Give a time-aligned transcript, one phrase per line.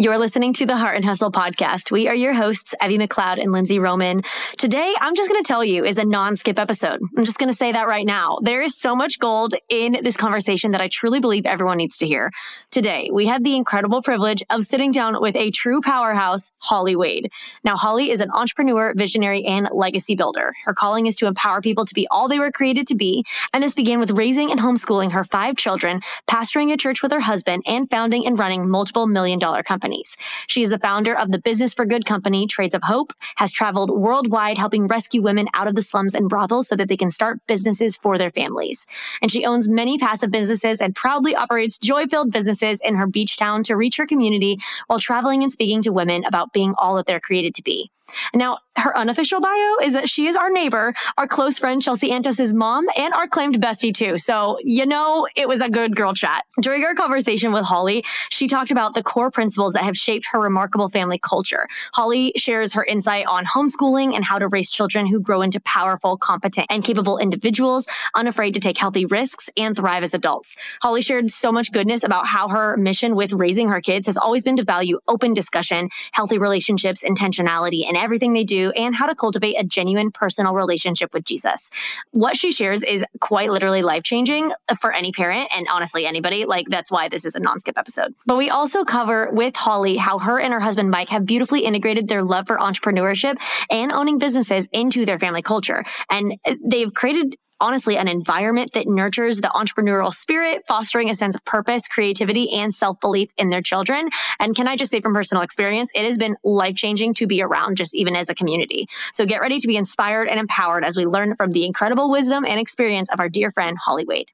[0.00, 1.90] You're listening to the Heart and Hustle podcast.
[1.90, 4.22] We are your hosts, Evie McLeod and Lindsey Roman.
[4.56, 7.00] Today, I'm just going to tell you is a non-skip episode.
[7.18, 8.38] I'm just going to say that right now.
[8.40, 12.06] There is so much gold in this conversation that I truly believe everyone needs to
[12.06, 12.30] hear.
[12.70, 17.28] Today, we had the incredible privilege of sitting down with a true powerhouse, Holly Wehde.
[17.62, 20.54] Now, Holly is an entrepreneur, visionary, and legacy builder.
[20.64, 23.22] Her calling is to empower people to be all they were created to be.
[23.52, 27.20] And this began with raising and homeschooling her five children, pastoring a church with her
[27.20, 30.16] husband, and founding and running multiple million dollar companies companies.
[30.46, 33.90] She is the founder of the Business for Good company, Trades of Hope, has traveled
[33.90, 37.40] worldwide helping rescue women out of the slums and brothels so that they can start
[37.46, 38.86] businesses for their families.
[39.20, 43.36] And she owns many passive businesses and proudly operates joy filled businesses in her beach
[43.36, 47.06] town to reach her community while traveling and speaking to women about being all that
[47.06, 47.90] they're created to be.
[48.34, 52.54] Now, her unofficial bio is that she is our neighbor, our close friend Chelsea Antos's
[52.54, 54.16] mom, and our claimed bestie too.
[54.18, 56.44] So, you know, it was a good girl chat.
[56.60, 60.40] During our conversation with Holly, she talked about the core principles that have shaped her
[60.40, 61.66] remarkable family culture.
[61.94, 66.16] Holly shares her insight on homeschooling and how to raise children who grow into powerful,
[66.16, 70.56] competent, and capable individuals, unafraid to take healthy risks and thrive as adults.
[70.80, 74.44] Holly shared so much goodness about how her mission with raising her kids has always
[74.44, 79.14] been to value open discussion, healthy relationships, intentionality, and everything they do and how to
[79.14, 81.70] cultivate a genuine personal relationship with Jesus.
[82.10, 86.44] What she shares is quite literally life changing for any parent and honestly anybody.
[86.44, 88.14] Like that's why this is a non skip episode.
[88.26, 92.08] But we also cover with Holly how her and her husband Mike have beautifully integrated
[92.08, 93.36] their love for entrepreneurship
[93.70, 95.84] and owning businesses into their family culture.
[96.10, 101.44] And they've created honestly an environment that nurtures the entrepreneurial spirit, fostering a sense of
[101.44, 104.08] purpose, creativity, and self belief in their children.
[104.38, 107.42] And can I just say from personal experience, it has been life changing to be
[107.42, 108.88] around just even as a community.
[109.12, 112.44] So get ready to be inspired and empowered as we learn from the incredible wisdom
[112.44, 114.28] and experience of our dear friend, Holly Wehde.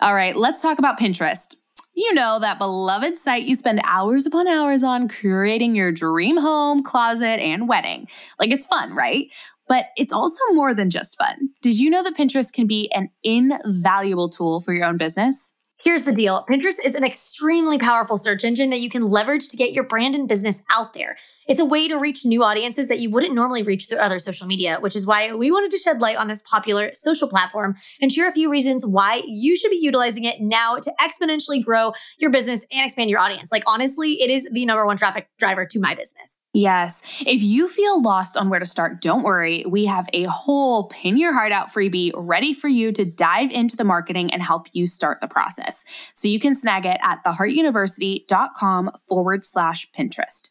[0.00, 1.56] All right, let's talk about Pinterest.
[1.94, 6.84] You know, that beloved site you spend hours upon hours on creating your dream home,
[6.84, 8.06] closet, and wedding.
[8.38, 9.26] Like it's fun, right?
[9.68, 11.50] But it's also more than just fun.
[11.60, 15.54] Did you know that Pinterest can be an invaluable tool for your own business?
[15.80, 19.56] Here's the deal Pinterest is an extremely powerful search engine that you can leverage to
[19.56, 21.16] get your brand and business out there.
[21.48, 24.46] It's a way to reach new audiences that you wouldn't normally reach through other social
[24.46, 28.12] media, which is why we wanted to shed light on this popular social platform and
[28.12, 32.30] share a few reasons why you should be utilizing it now to exponentially grow your
[32.30, 33.50] business and expand your audience.
[33.50, 36.42] Like, honestly, it is the number one traffic driver to my business.
[36.52, 37.22] Yes.
[37.26, 39.64] If you feel lost on where to start, don't worry.
[39.66, 43.74] We have a whole pin your heart out freebie ready for you to dive into
[43.74, 45.84] the marketing and help you start the process.
[46.12, 50.50] So you can snag it at theheartuniversity.com forward slash Pinterest.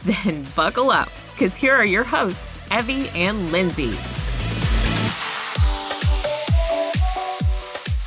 [0.04, 3.92] Then buckle up, because here are your hosts, Evie and Lindsey.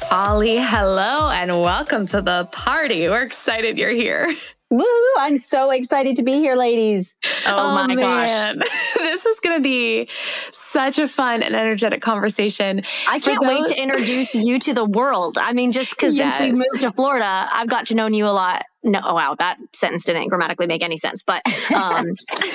[0.10, 3.08] Holly, hello, and welcome to the party.
[3.08, 4.34] We're excited you're here.
[4.74, 4.84] Woo!
[5.20, 7.16] I'm so excited to be here, ladies.
[7.46, 8.58] Oh, oh my man.
[8.58, 8.70] gosh.
[8.98, 10.10] this is going to be
[10.52, 12.82] such a fun and energetic conversation.
[13.08, 15.38] I can't those- wait to introduce you to the world.
[15.40, 16.38] I mean, just because yes.
[16.38, 18.64] since we moved to Florida, I've got to know you a lot.
[18.82, 21.22] No, oh, wow, that sentence didn't grammatically make any sense.
[21.22, 21.44] But
[21.76, 22.08] um,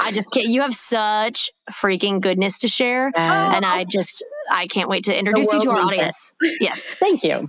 [0.02, 0.48] I just can't.
[0.48, 5.52] You have such freaking goodness to share, and I just I can't wait to introduce
[5.52, 6.34] you to our audience.
[6.40, 6.58] It.
[6.60, 7.48] Yes, thank you.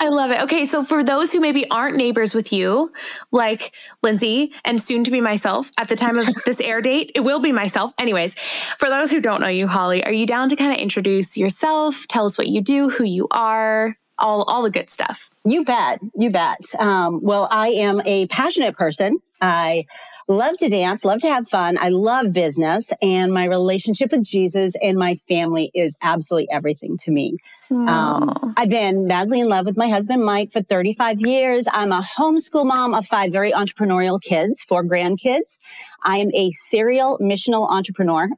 [0.00, 0.42] I love it.
[0.42, 2.90] Okay, so for those who maybe aren't neighbors with you,
[3.30, 3.72] like
[4.02, 7.40] Lindsey and soon to be myself at the time of this air date, it will
[7.40, 7.92] be myself.
[7.98, 8.34] Anyways,
[8.78, 12.06] for those who don't know you, Holly, are you down to kind of introduce yourself,
[12.08, 15.30] tell us what you do, who you are, all all the good stuff?
[15.44, 16.00] You bet.
[16.14, 16.60] You bet.
[16.78, 19.18] Um, well, I am a passionate person.
[19.40, 19.86] I
[20.32, 21.76] love to dance, love to have fun.
[21.78, 27.10] I love business and my relationship with Jesus and my family is absolutely everything to
[27.10, 27.36] me.
[27.70, 31.66] Um, I've been madly in love with my husband, Mike, for 35 years.
[31.72, 35.58] I'm a homeschool mom of five very entrepreneurial kids, four grandkids.
[36.04, 38.28] I am a serial missional entrepreneur.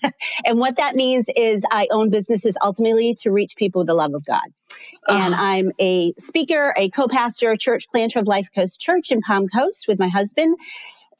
[0.44, 4.14] and what that means is I own businesses ultimately to reach people with the love
[4.14, 4.48] of God.
[5.08, 9.48] And I'm a speaker, a co-pastor, a church planter of Life Coast Church in Palm
[9.48, 10.56] Coast with my husband.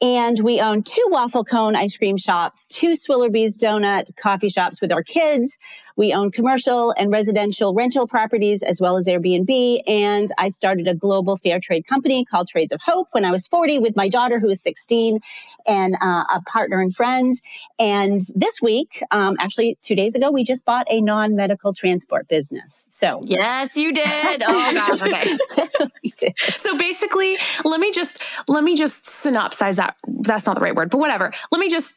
[0.01, 4.91] And we own two waffle cone ice cream shops, two Swillerbees donut coffee shops with
[4.91, 5.57] our kids.
[5.95, 9.81] We own commercial and residential rental properties as well as Airbnb.
[9.87, 13.47] And I started a global fair trade company called Trades of Hope when I was
[13.47, 15.19] 40 with my daughter who is 16
[15.67, 17.33] and uh, a partner and friend.
[17.79, 22.87] And this week, um, actually two days ago, we just bought a non-medical transport business.
[22.89, 24.05] So yes, you did.
[24.47, 25.01] Oh gosh.
[25.01, 26.33] Okay.
[26.57, 29.95] so basically, let me just, let me just synopsize that.
[30.07, 31.33] That's not the right word, but whatever.
[31.51, 31.93] Let me just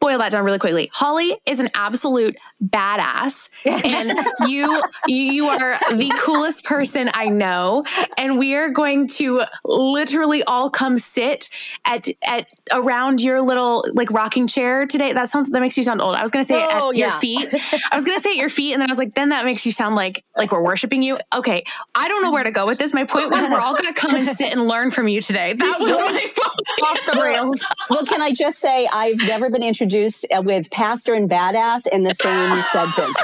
[0.00, 0.90] boil that down really quickly.
[0.92, 7.82] Holly is an absolute badass and you you are the coolest person I know
[8.16, 11.48] and we are going to literally all come sit
[11.84, 15.12] at at around your little like rocking chair today.
[15.12, 16.14] That sounds that makes you sound old.
[16.14, 17.08] I was going to say oh, at yeah.
[17.08, 17.48] your feet.
[17.90, 19.44] I was going to say at your feet and then I was like then that
[19.44, 21.18] makes you sound like like we're worshiping you.
[21.34, 21.64] Okay,
[21.94, 22.94] I don't know where to go with this.
[22.94, 25.54] My point was we're all going to come and sit and learn from you today.
[25.54, 26.38] That was my point.
[26.82, 27.60] Off the rails.
[27.90, 32.02] Well, can I just say I've never been introduced uh, with pastor and badass in
[32.02, 33.16] the same sentence.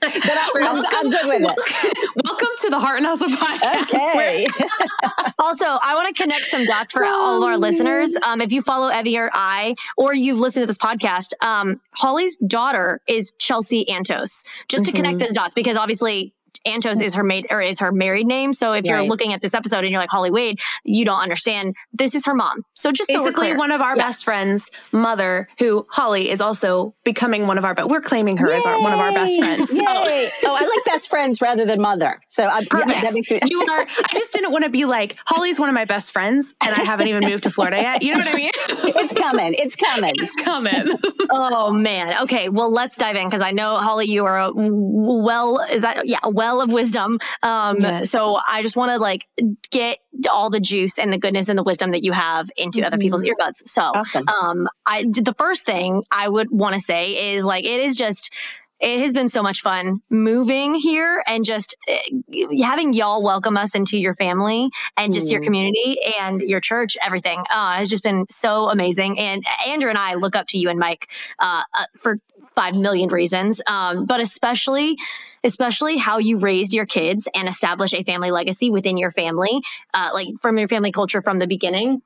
[0.00, 1.98] but I'm, I'm, good with it.
[2.24, 3.94] Welcome to the Heart and Hustle podcast.
[3.94, 4.46] Okay.
[5.38, 8.14] also, I want to connect some dots for all of our listeners.
[8.26, 12.36] Um, if you follow Evie or I, or you've listened to this podcast, um, Holly's
[12.38, 14.44] daughter is Chelsea Antos.
[14.68, 14.96] Just to mm-hmm.
[14.96, 16.32] connect those dots, because obviously
[16.66, 18.52] Antos is her maid or is her married name.
[18.52, 18.86] So if right.
[18.86, 21.74] you're looking at this episode and you're like Holly Wehde, you don't understand.
[21.92, 22.62] This is her mom.
[22.74, 24.06] So just basically so one of our yeah.
[24.06, 27.74] best friends' mother, who Holly is also becoming one of our.
[27.74, 28.56] But we're claiming her Yay!
[28.56, 29.68] as our, one of our best friends.
[29.68, 29.74] So.
[29.74, 30.30] Yay!
[30.44, 32.20] Oh, I like best friends rather than mother.
[32.28, 33.80] So I, yeah, that makes me- you are.
[33.80, 36.84] I just didn't want to be like Holly's one of my best friends, and I
[36.84, 38.02] haven't even moved to Florida yet.
[38.02, 38.50] You know what I mean?
[38.96, 39.54] it's coming.
[39.58, 40.14] It's coming.
[40.16, 40.98] It's coming.
[41.30, 42.22] oh man.
[42.22, 42.48] Okay.
[42.48, 45.60] Well, let's dive in because I know Holly, you are a well.
[45.70, 46.18] Is that yeah?
[46.26, 47.18] Well well of wisdom.
[47.42, 48.10] Um, yes.
[48.10, 49.26] So I just want to like
[49.70, 49.98] get
[50.30, 52.86] all the juice and the goodness and the wisdom that you have into mm-hmm.
[52.86, 53.40] other people's mm-hmm.
[53.40, 53.68] earbuds.
[53.68, 54.28] So, awesome.
[54.28, 58.32] um, I the first thing I would want to say is like it is just
[58.80, 63.74] it has been so much fun moving here and just eh, having y'all welcome us
[63.74, 65.32] into your family and just mm.
[65.32, 69.98] your community and your church everything uh, has just been so amazing and andrew and
[69.98, 71.08] i look up to you and mike
[71.40, 72.18] uh, uh, for
[72.58, 74.96] five million reasons um, but especially
[75.44, 79.60] especially how you raised your kids and establish a family legacy within your family,
[79.94, 82.02] uh, like from your family culture from the beginning.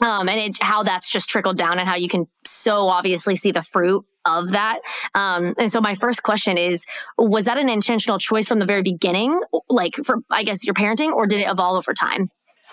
[0.00, 3.52] Um, and it, how that's just trickled down and how you can so obviously see
[3.52, 4.80] the fruit of that.
[5.14, 6.84] Um, and so my first question is,
[7.16, 9.40] was that an intentional choice from the very beginning?
[9.68, 12.28] Like for, I guess your parenting or did it evolve over time?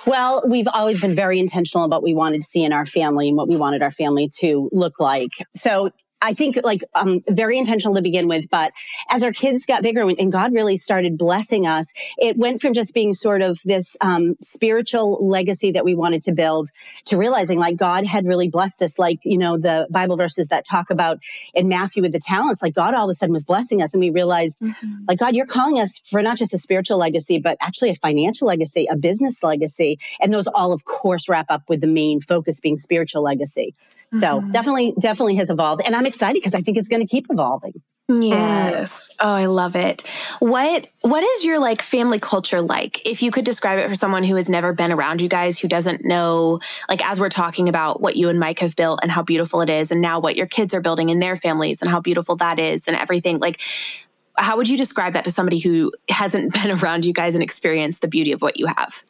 [0.07, 3.27] Well, we've always been very intentional about what we wanted to see in our family
[3.27, 5.31] and what we wanted our family to look like.
[5.55, 5.91] So
[6.21, 8.73] I think like um, very intentional to begin with, but
[9.09, 12.93] as our kids got bigger and God really started blessing us, it went from just
[12.93, 16.69] being sort of this um, spiritual legacy that we wanted to build
[17.05, 20.65] to realizing like God had really blessed us, like you know the Bible verses that
[20.65, 21.19] talk about
[21.53, 24.01] in Matthew with the talents, like God all of a sudden was blessing us, and
[24.01, 25.05] we realized mm-hmm.
[25.07, 28.47] like God, you're calling us for not just a spiritual legacy, but actually a financial
[28.47, 32.59] legacy, a business legacy, and those all of course wrap up with the main focus
[32.59, 33.73] being spiritual legacy.
[34.13, 34.51] So mm-hmm.
[34.51, 35.81] definitely, definitely has evolved.
[35.85, 37.81] And I'm excited because I think it's going to keep evolving.
[38.19, 39.07] Yes.
[39.07, 39.15] Mm.
[39.21, 40.01] Oh, I love it.
[40.39, 43.05] What what is your like family culture like?
[43.07, 45.67] If you could describe it for someone who has never been around you guys, who
[45.67, 46.59] doesn't know
[46.89, 49.69] like as we're talking about what you and Mike have built and how beautiful it
[49.69, 52.59] is and now what your kids are building in their families and how beautiful that
[52.59, 53.39] is and everything.
[53.39, 53.61] Like
[54.37, 58.01] how would you describe that to somebody who hasn't been around you guys and experienced
[58.01, 59.03] the beauty of what you have?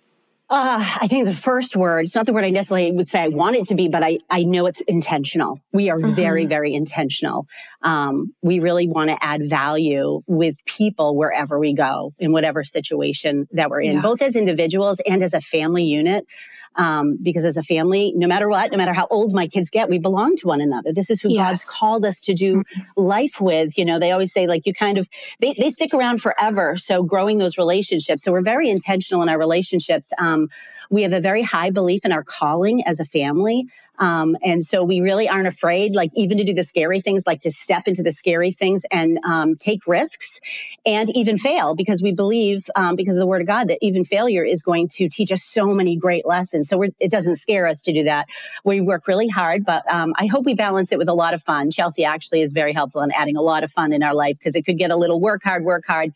[0.52, 3.30] Uh, I think the first word, it's not the word I necessarily would say I
[3.30, 5.62] want it to be, but I, I know it's intentional.
[5.72, 6.14] We are mm-hmm.
[6.14, 7.48] very, very intentional.
[7.84, 13.48] Um, we really want to add value with people wherever we go in whatever situation
[13.54, 14.02] that we're in, yeah.
[14.02, 16.28] both as individuals and as a family unit.
[16.76, 19.90] Um, because as a family, no matter what, no matter how old my kids get,
[19.90, 20.94] we belong to one another.
[20.94, 21.38] This is who yes.
[21.42, 23.02] God's called us to do mm-hmm.
[23.02, 23.78] life with.
[23.78, 25.10] You know, they always say like you kind of,
[25.40, 26.78] they, they stick around forever.
[26.78, 28.24] So growing those relationships.
[28.24, 30.14] So we're very intentional in our relationships.
[30.18, 30.50] Um,
[30.92, 33.66] we have a very high belief in our calling as a family.
[33.98, 37.42] Um, and so we really aren't afraid, like even to do the scary things, like
[37.42, 40.42] to step into the scary things and um, take risks
[40.86, 44.04] and even fail because we believe, um, because of the word of God, that even
[44.04, 46.68] failure is going to teach us so many great lessons.
[46.68, 48.28] So it doesn't scare us to do that.
[48.66, 51.42] We work really hard, but um, I hope we balance it with a lot of
[51.42, 51.72] fun.
[51.72, 54.56] Chelsea actually is very helpful in adding a lot of fun in our life because
[54.56, 56.12] it could get a little work hard, work hard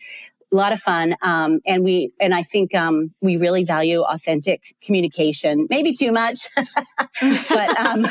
[0.51, 1.15] a lot of fun.
[1.21, 6.47] Um, and we, and I think, um, we really value authentic communication, maybe too much.
[6.55, 8.01] but, um,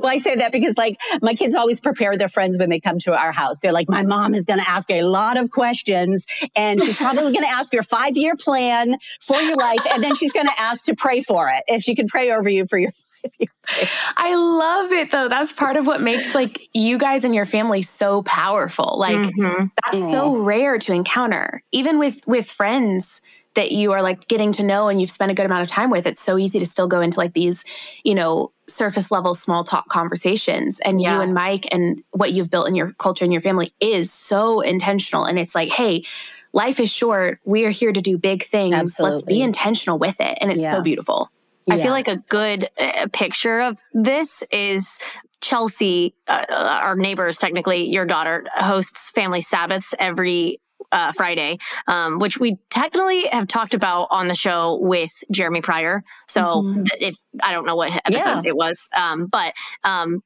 [0.00, 2.98] well, I say that because like my kids always prepare their friends when they come
[3.00, 3.60] to our house.
[3.60, 7.32] They're like, my mom is going to ask a lot of questions and she's probably
[7.32, 9.86] going to ask your five year plan for your life.
[9.92, 12.48] And then she's going to ask to pray for it if she can pray over
[12.48, 12.90] you for your
[14.16, 15.28] I love it though.
[15.28, 18.96] That's part of what makes like you guys and your family so powerful.
[18.98, 19.66] Like mm-hmm.
[19.84, 20.10] that's yeah.
[20.10, 21.62] so rare to encounter.
[21.72, 23.20] Even with with friends
[23.54, 25.90] that you are like getting to know and you've spent a good amount of time
[25.90, 27.64] with, it's so easy to still go into like these,
[28.02, 30.80] you know, surface level small talk conversations.
[30.80, 31.16] And yeah.
[31.16, 34.60] you and Mike and what you've built in your culture and your family is so
[34.60, 35.24] intentional.
[35.24, 36.04] And it's like, hey,
[36.52, 37.40] life is short.
[37.44, 38.74] We are here to do big things.
[38.74, 39.16] Absolutely.
[39.16, 40.38] Let's be intentional with it.
[40.40, 40.72] And it's yeah.
[40.72, 41.30] so beautiful.
[41.66, 41.74] Yeah.
[41.74, 44.98] I feel like a good uh, picture of this is
[45.40, 50.60] Chelsea, uh, uh, our neighbors, technically, your daughter hosts family Sabbaths every
[50.92, 56.04] uh, Friday, um, which we technically have talked about on the show with Jeremy Pryor.
[56.28, 56.82] So mm-hmm.
[57.00, 58.50] if I don't know what episode yeah.
[58.50, 59.52] it was, um, but
[59.84, 60.20] um,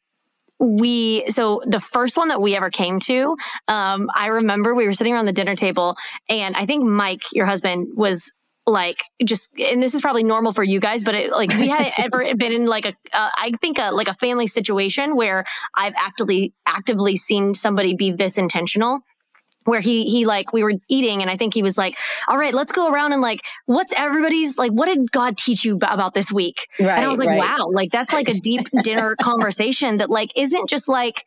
[0.59, 3.37] we so the first one that we ever came to
[3.69, 5.97] um i remember we were sitting around the dinner table
[6.31, 8.33] and i think mike your husband was
[8.67, 11.93] like just and this is probably normal for you guys but it, like we had
[11.99, 15.45] ever been in like a uh, I think a like a family situation where
[15.77, 19.01] i've actively actively seen somebody be this intentional
[19.67, 21.97] where he he like we were eating and i think he was like
[22.29, 25.77] all right let's go around and like what's everybody's like what did god teach you
[25.77, 27.39] about this week right, and i was like right.
[27.39, 31.25] wow like that's like a deep dinner conversation that like isn't just like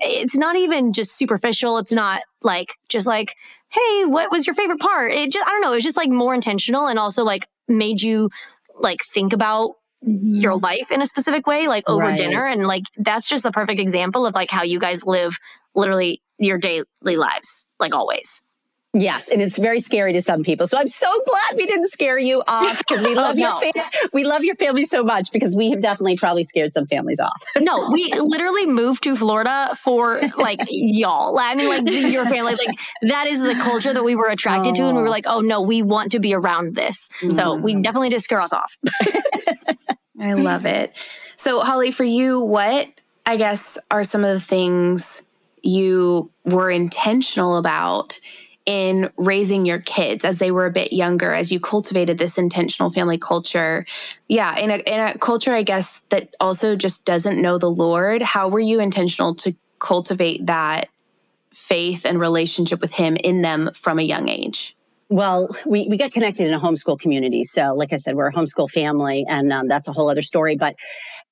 [0.00, 3.34] it's not even just superficial it's not like just like
[3.70, 5.12] hey, what was your favorite part?
[5.12, 8.00] It just, I don't know, it was just like more intentional and also like made
[8.00, 8.30] you
[8.80, 10.64] like think about your mm-hmm.
[10.64, 12.16] life in a specific way, like over right.
[12.16, 12.46] dinner.
[12.46, 15.38] And like, that's just a perfect example of like how you guys live
[15.74, 18.47] literally your daily lives, like always.
[18.94, 20.66] Yes, and it's very scary to some people.
[20.66, 23.60] So I'm so glad we didn't scare you off because we love oh, no.
[23.60, 26.86] your fam- we love your family so much because we have definitely probably scared some
[26.86, 27.42] families off.
[27.58, 31.38] no, we literally moved to Florida for like y'all.
[31.38, 34.74] I mean, like your family, like that is the culture that we were attracted oh.
[34.74, 37.10] to, and we were like, oh no, we want to be around this.
[37.20, 37.32] Mm-hmm.
[37.32, 38.78] So we definitely did scare us off.
[40.20, 40.96] I love it.
[41.36, 42.88] So Holly, for you, what
[43.26, 45.22] I guess are some of the things
[45.62, 48.18] you were intentional about?
[48.68, 52.90] In raising your kids as they were a bit younger as you cultivated this intentional
[52.90, 53.86] family culture
[54.28, 58.20] yeah in a, in a culture i guess that also just doesn't know the lord
[58.20, 60.90] how were you intentional to cultivate that
[61.54, 64.76] faith and relationship with him in them from a young age
[65.10, 67.42] well, we, we got connected in a homeschool community.
[67.42, 70.54] So, like I said, we're a homeschool family, and um, that's a whole other story.
[70.54, 70.76] But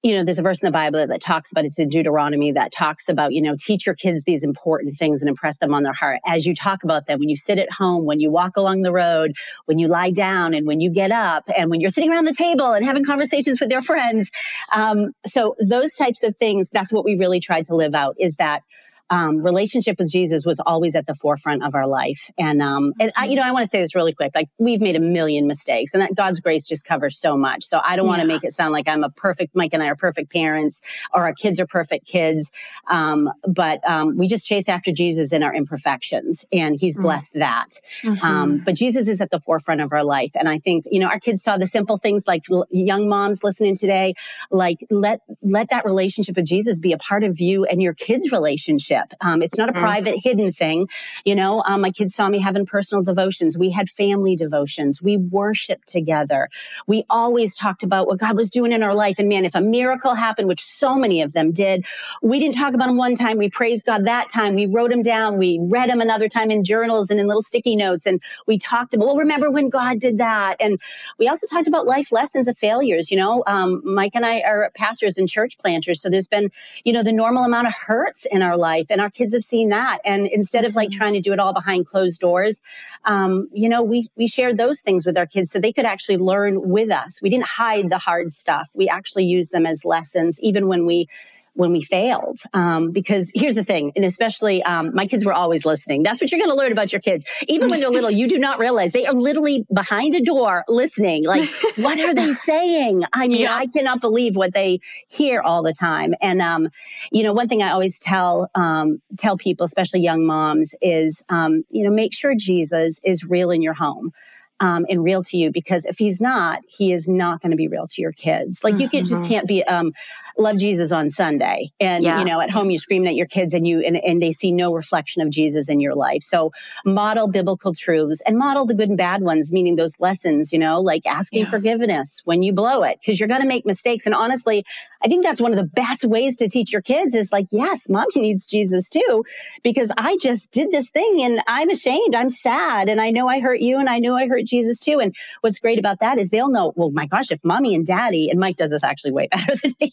[0.06, 2.70] you know, there's a verse in the Bible that talks about it's in Deuteronomy that
[2.70, 5.92] talks about, you know, teach your kids these important things and impress them on their
[5.92, 8.82] heart as you talk about them when you sit at home, when you walk along
[8.82, 9.34] the road,
[9.64, 12.32] when you lie down, and when you get up, and when you're sitting around the
[12.32, 14.30] table and having conversations with their friends.
[14.72, 18.36] Um, so those types of things, that's what we really tried to live out is
[18.36, 18.62] that
[19.10, 22.30] um, relationship with Jesus was always at the forefront of our life.
[22.38, 24.32] And, um, and I, you know, I want to say this really quick.
[24.34, 27.64] Like we've made a million mistakes and that God's grace just covers so much.
[27.64, 29.86] So I don't want to make it sound like I'm a perfect, Mike and I
[29.86, 30.80] are perfect parents
[31.14, 32.50] or our kids are perfect kids.
[32.90, 37.02] Um, but, um, we just chase after Jesus in our imperfections and he's mm.
[37.02, 37.40] blessed mm-hmm.
[37.40, 37.80] that.
[38.02, 38.64] Mm-hmm.
[38.64, 40.32] but Jesus is at the forefront of our life.
[40.34, 43.44] And I think, you know, our kids saw the simple things like l- young moms
[43.44, 44.14] listening today,
[44.50, 48.32] like let, let that relationship with Jesus be a part of you and your kids'
[48.32, 49.16] relationship relationship.
[49.20, 49.80] Um, it's not a mm-hmm.
[49.80, 50.88] private, hidden thing.
[51.24, 53.56] You know, um, my kids saw me having personal devotions.
[53.56, 55.02] We had family devotions.
[55.02, 56.48] We worshiped together.
[56.86, 59.18] We always talked about what God was doing in our life.
[59.18, 61.86] And man, if a miracle happened, which so many of them did,
[62.22, 63.38] we didn't talk about them one time.
[63.38, 64.54] We praised God that time.
[64.54, 65.38] We wrote them down.
[65.38, 68.06] We read them another time in journals and in little sticky notes.
[68.06, 70.56] And we talked about, well, remember when God did that?
[70.60, 70.80] And
[71.18, 73.10] we also talked about life lessons of failures.
[73.10, 76.00] You know, um, Mike and I are pastors and church planters.
[76.00, 76.50] So there's been,
[76.84, 78.94] you know, the normal amount of hurts in our life life.
[78.94, 79.98] And our kids have seen that.
[80.04, 80.98] And instead of like mm-hmm.
[80.98, 82.62] trying to do it all behind closed doors,
[83.04, 86.18] um, you know, we, we shared those things with our kids so they could actually
[86.18, 87.20] learn with us.
[87.22, 88.70] We didn't hide the hard stuff.
[88.74, 91.08] We actually used them as lessons, even when we
[91.56, 92.38] when we failed.
[92.52, 96.02] Um, because here's the thing, and especially um, my kids were always listening.
[96.02, 97.25] That's what you're going to learn about your kids.
[97.48, 101.25] Even when they're little, you do not realize they are literally behind a door listening.
[101.25, 103.02] Like, what are they saying?
[103.12, 103.56] I mean, yeah.
[103.56, 106.14] I cannot believe what they hear all the time.
[106.20, 106.68] And um,
[107.10, 111.64] you know, one thing I always tell um, tell people, especially young moms, is um,
[111.70, 114.12] you know, make sure Jesus is real in your home
[114.60, 117.68] um, and real to you because if he's not, he is not going to be
[117.68, 118.64] real to your kids.
[118.64, 119.28] Like you can, just mm-hmm.
[119.28, 119.92] can't be um,
[120.38, 121.70] love Jesus on Sunday.
[121.80, 122.18] And, yeah.
[122.18, 124.52] you know, at home, you scream at your kids and you, and, and they see
[124.52, 126.22] no reflection of Jesus in your life.
[126.22, 126.52] So
[126.84, 130.80] model biblical truths and model the good and bad ones, meaning those lessons, you know,
[130.80, 131.50] like asking yeah.
[131.50, 134.06] forgiveness when you blow it, because you're going to make mistakes.
[134.06, 134.64] And honestly,
[135.02, 137.88] I think that's one of the best ways to teach your kids is like, yes,
[137.88, 139.24] mommy needs Jesus too,
[139.62, 142.14] because I just did this thing and I'm ashamed.
[142.14, 142.88] I'm sad.
[142.88, 144.98] And I know I hurt you and I know I hurt Jesus too.
[145.00, 148.28] And what's great about that is they'll know, well, my gosh, if mommy and daddy,
[148.30, 149.92] and Mike does this actually way better than me.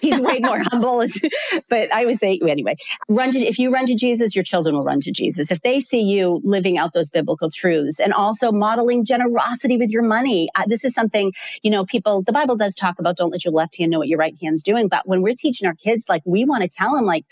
[0.00, 1.04] He's way more humble.
[1.68, 2.76] but I would say, anyway,
[3.08, 5.50] run to, if you run to Jesus, your children will run to Jesus.
[5.50, 10.02] If they see you living out those biblical truths and also modeling generosity with your
[10.02, 13.44] money, uh, this is something, you know, people, the Bible does talk about don't let
[13.44, 14.88] your left hand know what your right hand's doing.
[14.88, 17.24] But when we're teaching our kids, like we want to tell them, like,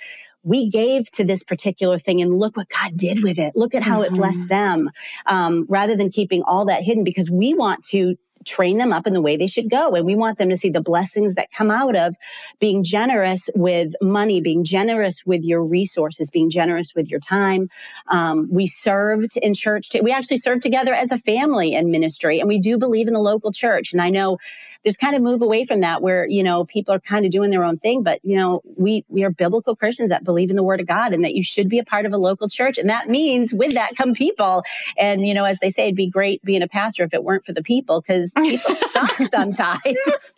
[0.42, 3.52] we gave to this particular thing and look what God did with it.
[3.54, 4.14] Look at how mm-hmm.
[4.14, 4.90] it blessed them.
[5.26, 9.12] Um, rather than keeping all that hidden because we want to train them up in
[9.12, 9.94] the way they should go.
[9.94, 12.16] And we want them to see the blessings that come out of
[12.58, 17.68] being generous with money, being generous with your resources, being generous with your time.
[18.08, 19.90] Um, we served in church.
[19.90, 23.14] T- we actually served together as a family in ministry, and we do believe in
[23.14, 23.92] the local church.
[23.92, 24.38] And I know
[24.84, 27.50] there's kind of move away from that where, you know, people are kind of doing
[27.50, 30.62] their own thing, but, you know, we, we are biblical Christians that believe in the
[30.62, 32.78] word of God and that you should be a part of a local church.
[32.78, 34.62] And that means with that come people.
[34.96, 37.44] And, you know, as they say, it'd be great being a pastor if it weren't
[37.44, 39.82] for the people because people suck sometimes.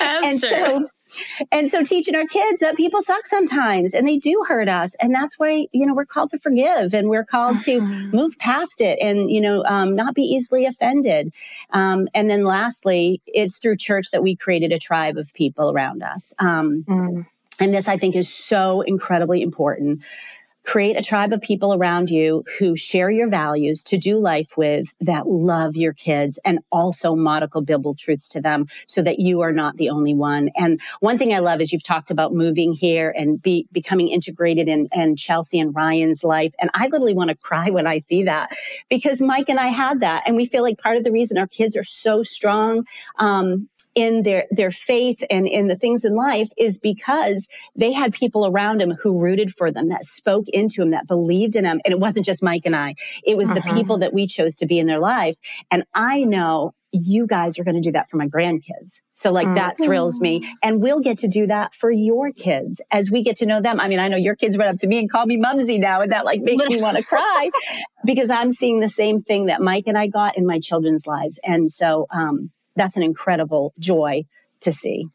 [0.00, 0.48] and true.
[0.48, 0.88] so
[1.52, 4.94] and so teaching our kids that people suck sometimes and they do hurt us.
[4.96, 8.16] And that's why, you know, we're called to forgive and we're called to mm-hmm.
[8.16, 11.32] move past it and, you know, um, not be easily offended.
[11.70, 16.02] Um, and then lastly, it's through church that we created a tribe of people around
[16.02, 16.34] us.
[16.38, 17.26] Um, mm.
[17.58, 20.02] And this, I think, is so incredibly important
[20.66, 24.92] create a tribe of people around you who share your values to do life with
[25.00, 29.52] that love your kids and also model biblical truths to them so that you are
[29.52, 30.50] not the only one.
[30.56, 34.68] And one thing I love is you've talked about moving here and be, becoming integrated
[34.68, 36.52] in, in Chelsea and Ryan's life.
[36.58, 38.50] And I literally want to cry when I see that
[38.90, 40.24] because Mike and I had that.
[40.26, 42.84] And we feel like part of the reason our kids are so strong,
[43.18, 48.12] um, in their their faith and in the things in life is because they had
[48.12, 51.80] people around them who rooted for them that spoke into them that believed in them
[51.84, 53.60] and it wasn't just Mike and I it was uh-huh.
[53.64, 55.36] the people that we chose to be in their life
[55.70, 59.00] and I know you guys are going to do that for my grandkids.
[59.14, 59.56] So like mm-hmm.
[59.56, 60.42] that thrills me.
[60.62, 63.80] And we'll get to do that for your kids as we get to know them.
[63.80, 66.00] I mean, I know your kids run up to me and call me mumsy now
[66.00, 67.50] and that like makes me want to cry
[68.04, 71.40] because I'm seeing the same thing that Mike and I got in my children's lives.
[71.44, 74.24] And so, um, that's an incredible joy
[74.60, 75.08] to see.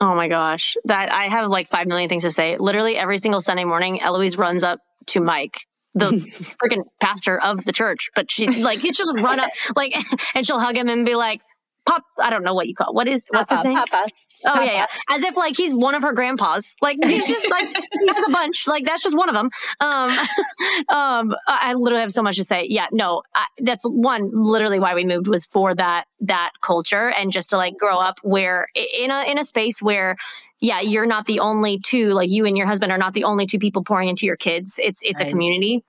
[0.00, 0.76] Oh my gosh.
[0.84, 2.56] That I have like 5 million things to say.
[2.58, 6.10] Literally every single Sunday morning, Eloise runs up to Mike, the
[6.62, 9.94] freaking pastor of the church, but she like, she'll just run up like,
[10.34, 11.40] and she'll hug him and be like,
[11.86, 12.92] Pop, I don't know what you call.
[12.92, 13.84] What is what's Papa, his name?
[13.86, 14.08] Papa.
[14.44, 14.86] Oh yeah, yeah.
[15.10, 16.76] As if like he's one of her grandpas.
[16.82, 18.66] Like he's just like he has a bunch.
[18.66, 19.50] Like that's just one of them.
[19.80, 20.10] Um,
[20.88, 22.66] um, I literally have so much to say.
[22.68, 24.30] Yeah, no, I, that's one.
[24.32, 28.18] Literally, why we moved was for that that culture and just to like grow up
[28.22, 30.16] where in a in a space where
[30.60, 32.10] yeah, you're not the only two.
[32.10, 34.80] Like you and your husband are not the only two people pouring into your kids.
[34.82, 35.28] It's it's right.
[35.28, 35.84] a community.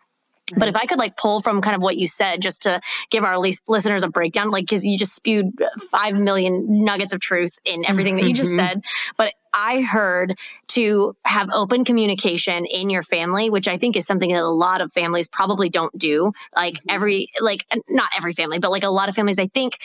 [0.56, 2.80] But if I could like pull from kind of what you said, just to
[3.10, 5.52] give our listeners a breakdown, like because you just spewed
[5.92, 8.66] five million nuggets of truth in everything that you just mm-hmm.
[8.66, 8.82] said.
[9.18, 10.38] But I heard
[10.70, 14.82] to have open communication in your family, which I think is something that a lot
[14.82, 16.32] of families probably don't do.
[16.56, 16.96] Like mm-hmm.
[16.96, 19.80] every, like not every family, but like a lot of families, I think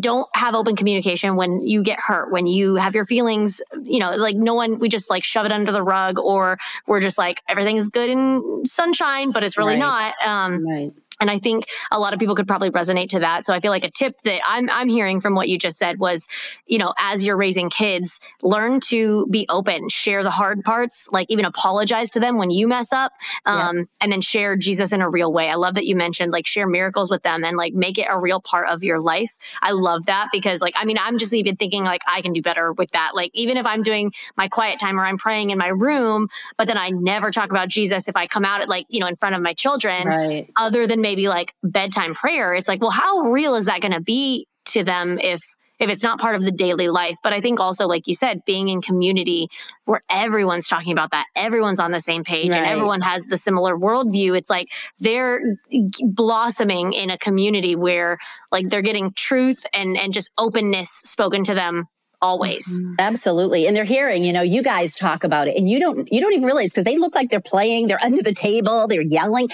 [0.00, 4.10] don't have open communication when you get hurt, when you have your feelings, you know,
[4.12, 7.40] like no one, we just like shove it under the rug or we're just like
[7.48, 9.78] everything's good in sunshine, but it's really right.
[9.78, 10.14] not.
[10.26, 10.92] Um, right.
[11.20, 13.46] And I think a lot of people could probably resonate to that.
[13.46, 15.98] So I feel like a tip that I'm, I'm hearing from what you just said
[15.98, 16.28] was,
[16.66, 21.26] you know, as you're raising kids, learn to be open, share the hard parts, like
[21.30, 23.12] even apologize to them when you mess up,
[23.46, 23.82] um, yeah.
[24.00, 25.48] and then share Jesus in a real way.
[25.48, 28.18] I love that you mentioned like share miracles with them and like make it a
[28.18, 29.36] real part of your life.
[29.62, 32.42] I love that because like, I mean, I'm just even thinking like I can do
[32.42, 33.12] better with that.
[33.14, 36.68] Like even if I'm doing my quiet time or I'm praying in my room, but
[36.68, 39.16] then I never talk about Jesus if I come out at like, you know, in
[39.16, 40.50] front of my children, right.
[40.56, 44.00] other than maybe like bedtime prayer, it's like, well, how real is that going to
[44.00, 45.40] be to them if
[45.78, 47.16] if it's not part of the daily life.
[47.22, 49.48] But I think also, like you said, being in community
[49.84, 52.56] where everyone's talking about that, everyone's on the same page right.
[52.56, 54.36] and everyone has the similar worldview.
[54.36, 55.58] It's like they're
[56.02, 58.18] blossoming in a community where
[58.50, 61.84] like they're getting truth and and just openness spoken to them
[62.22, 62.94] always mm-hmm.
[62.98, 66.18] absolutely and they're hearing you know you guys talk about it and you don't you
[66.18, 69.48] don't even realize because they look like they're playing they're under the table they're yelling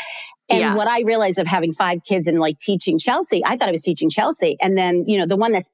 [0.53, 0.75] and yeah.
[0.75, 3.83] what I realized of having five kids and like teaching Chelsea, I thought I was
[3.83, 4.59] teaching Chelsea.
[4.61, 5.71] And then, you know, the one that's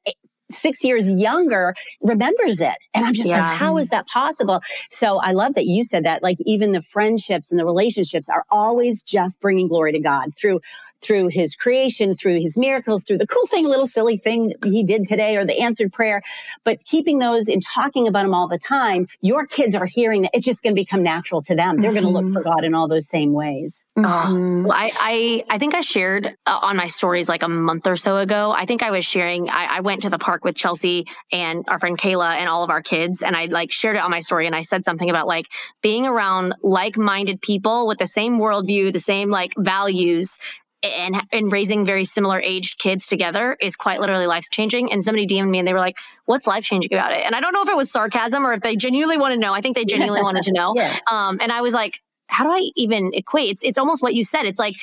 [0.50, 2.76] six years younger remembers it.
[2.94, 3.48] And I'm just yeah.
[3.48, 4.60] like, how is that possible?
[4.90, 6.22] So I love that you said that.
[6.22, 10.60] Like even the friendships and the relationships are always just bringing glory to God through
[11.02, 15.06] through his creation, through his miracles, through the cool thing, little silly thing he did
[15.06, 16.22] today or the answered prayer.
[16.64, 20.30] But keeping those and talking about them all the time, your kids are hearing that
[20.34, 21.76] it's just going to become natural to them.
[21.76, 22.02] They're mm-hmm.
[22.02, 23.84] going to look for God in all those same ways.
[23.96, 24.64] Mm-hmm.
[24.64, 27.96] well, I, I, I think I shared uh, on my stories like a month or
[27.96, 28.50] so ago.
[28.50, 31.78] I think I was sharing, I, I went to the park with Chelsea and our
[31.78, 33.22] friend Kayla and all of our kids.
[33.22, 34.46] And I like shared it on my story.
[34.46, 35.46] And I said something about like
[35.82, 40.38] being around like minded people with the same worldview, the same like values
[40.82, 44.92] and and raising very similar aged kids together is quite literally life changing.
[44.92, 47.40] And somebody DM'd me and they were like, "What's life changing about it?" And I
[47.40, 49.52] don't know if it was sarcasm or if they genuinely want to know.
[49.52, 50.74] I think they genuinely wanted to know.
[50.76, 50.96] Yeah.
[51.10, 54.22] Um, and I was like, "How do I even equate?" It's it's almost what you
[54.22, 54.44] said.
[54.44, 54.76] It's like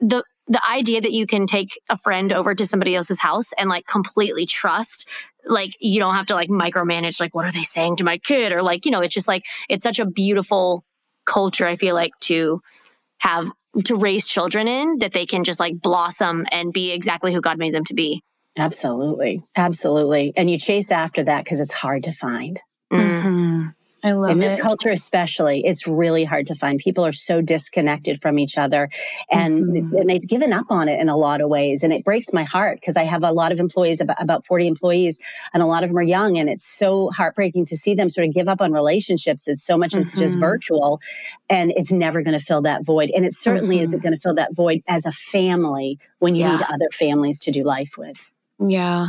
[0.00, 3.68] the the idea that you can take a friend over to somebody else's house and
[3.68, 5.08] like completely trust
[5.44, 8.52] like you don't have to like micromanage like what are they saying to my kid
[8.52, 10.84] or like you know it's just like it's such a beautiful
[11.24, 12.60] culture i feel like to
[13.18, 13.50] have
[13.84, 17.58] to raise children in that they can just like blossom and be exactly who God
[17.58, 18.22] made them to be.
[18.56, 19.42] Absolutely.
[19.56, 20.32] Absolutely.
[20.36, 22.60] And you chase after that because it's hard to find.
[22.92, 23.68] Mm-hmm.
[24.04, 24.60] I love in this it.
[24.60, 26.78] culture, especially, it's really hard to find.
[26.78, 28.88] People are so disconnected from each other,
[29.30, 29.96] and, mm-hmm.
[29.96, 31.84] and they've given up on it in a lot of ways.
[31.84, 34.66] And it breaks my heart because I have a lot of employees, about, about forty
[34.66, 35.20] employees,
[35.54, 38.26] and a lot of them are young, and it's so heartbreaking to see them sort
[38.26, 39.46] of give up on relationships.
[39.46, 40.00] It's so much mm-hmm.
[40.00, 41.00] is just virtual,
[41.48, 43.10] and it's never going to fill that void.
[43.14, 43.84] And it certainly mm-hmm.
[43.84, 46.56] isn't going to fill that void as a family when you yeah.
[46.56, 48.28] need other families to do life with.
[48.58, 49.08] Yeah,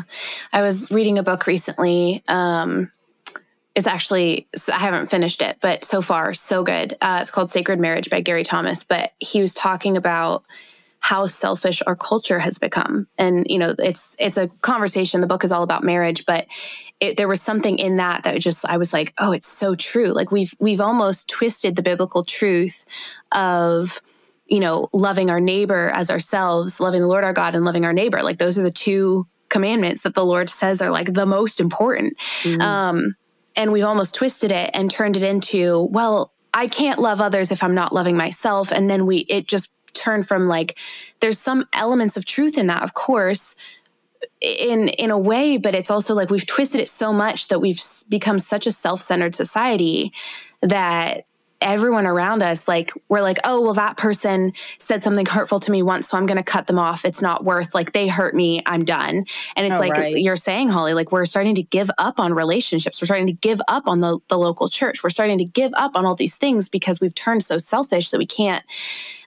[0.51, 2.23] I was reading a book recently.
[2.27, 2.91] Um,
[3.75, 6.95] it's actually I haven't finished it, but so far so good.
[7.01, 10.43] Uh, it's called Sacred Marriage by Gary Thomas, but he was talking about
[10.99, 15.21] how selfish our culture has become, and you know, it's it's a conversation.
[15.21, 16.47] The book is all about marriage, but
[16.99, 20.13] it, there was something in that that just I was like, oh, it's so true.
[20.13, 22.85] Like we've we've almost twisted the biblical truth
[23.31, 24.01] of
[24.45, 27.93] you know loving our neighbor as ourselves, loving the Lord our God, and loving our
[27.93, 28.21] neighbor.
[28.21, 32.17] Like those are the two commandments that the Lord says are like the most important.
[32.43, 32.61] Mm-hmm.
[32.61, 33.15] Um,
[33.55, 37.63] and we've almost twisted it and turned it into, well, I can't love others if
[37.63, 38.71] I'm not loving myself.
[38.71, 40.77] And then we, it just turned from like,
[41.19, 43.55] there's some elements of truth in that, of course,
[44.41, 47.81] in in a way but it's also like we've twisted it so much that we've
[48.09, 50.13] become such a self-centered society
[50.61, 51.25] that
[51.63, 55.81] everyone around us like we're like oh well that person said something hurtful to me
[55.81, 57.05] once so i'm going to cut them off.
[57.05, 59.25] It's not worth like they hurt me i'm done.
[59.55, 60.17] And it's oh, like right.
[60.17, 63.01] you're saying holly like we're starting to give up on relationships.
[63.01, 65.03] We're starting to give up on the, the local church.
[65.03, 68.17] We're starting to give up on all these things because we've turned so selfish that
[68.17, 68.63] we can't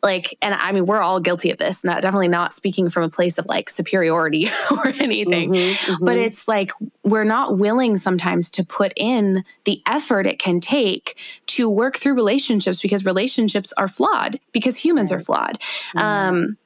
[0.02, 3.08] like and i mean we're all guilty of this not definitely not speaking from a
[3.08, 6.04] place of like superiority or anything mm-hmm, mm-hmm.
[6.04, 11.18] but it's like we're not willing sometimes to put in the effort it can take
[11.46, 15.98] to work through relationships because relationships are flawed because humans are flawed mm-hmm.
[15.98, 16.56] um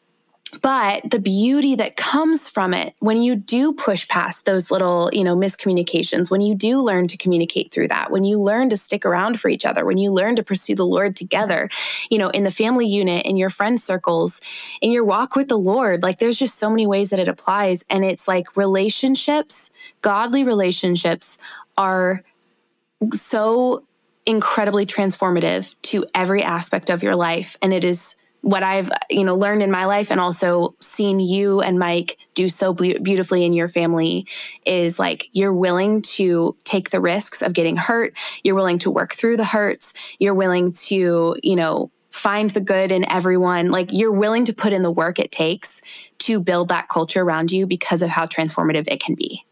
[0.63, 5.25] but the beauty that comes from it when you do push past those little you
[5.25, 9.05] know miscommunications when you do learn to communicate through that when you learn to stick
[9.05, 11.69] around for each other when you learn to pursue the lord together
[12.11, 14.41] you know in the family unit in your friend circles
[14.81, 17.85] in your walk with the lord like there's just so many ways that it applies.
[17.89, 19.71] And it's like relationships
[20.03, 21.39] godly relationships
[21.77, 22.23] are
[23.13, 23.85] so
[24.27, 27.57] incredibly transformative to every aspect of your life.
[27.63, 31.61] And it is what I've you know learned in my life and also seen you
[31.61, 34.27] and Mike do so beautifully in your family
[34.65, 38.17] is like you're willing to take the risks of getting hurt.
[38.43, 39.93] You're willing to work through the hurts.
[40.19, 43.71] You're willing to you know find the good in everyone.
[43.71, 45.81] Like you're willing to put in the work it takes
[46.21, 49.45] to build that culture around you because of how transformative it can be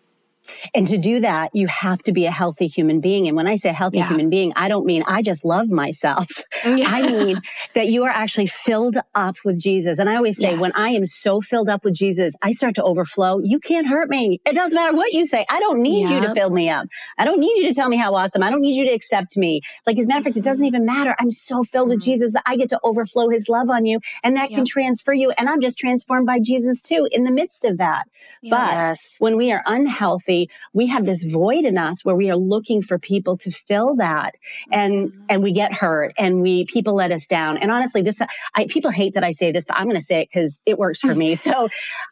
[0.75, 3.29] and to do that, you have to be a healthy human being.
[3.29, 4.09] And when I say healthy yeah.
[4.09, 6.27] human being, I don't mean I just love myself.
[6.65, 6.87] Yeah.
[6.89, 7.41] I mean
[7.75, 9.99] that you are actually filled up with Jesus.
[9.99, 10.61] And I always say, yes.
[10.61, 13.41] when I am so filled up with Jesus, I start to overflow.
[13.43, 14.41] You can't hurt me.
[14.45, 15.45] It doesn't matter what you say.
[15.51, 16.23] I don't need yep.
[16.23, 16.87] you to fill me up.
[17.19, 18.43] I don't need you to tell me how awesome.
[18.43, 19.61] I don't need you to accept me.
[19.87, 21.15] Like, as a matter of fact, it doesn't even matter.
[21.19, 22.11] I'm so filled with mm-hmm.
[22.11, 24.59] Jesus that I get to overflow his love on you and that yep.
[24.59, 25.31] can transfer you.
[25.33, 28.05] And I'm just transformed by Jesus too in the midst of that.
[28.43, 29.17] Yes.
[29.19, 30.38] But when we are unhealthy,
[30.73, 34.35] we have this void in us where we are looking for people to fill that
[34.71, 35.25] and mm-hmm.
[35.29, 37.59] and we get hurt and we people let us down.
[37.59, 38.21] And honestly this
[38.55, 40.79] I, people hate that i say this but i'm going to say it because it
[40.79, 41.37] works for me.
[41.49, 41.69] So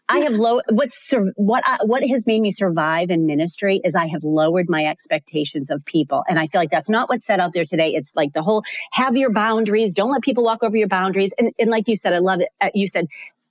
[0.08, 4.06] i have low what's what I, what has made me survive in ministry is i
[4.06, 6.24] have lowered my expectations of people.
[6.28, 7.90] And i feel like that's not what's said out there today.
[7.94, 8.62] It's like the whole
[8.92, 9.92] have your boundaries.
[9.94, 11.34] Don't let people walk over your boundaries.
[11.38, 13.06] And, and like you said i love it uh, you said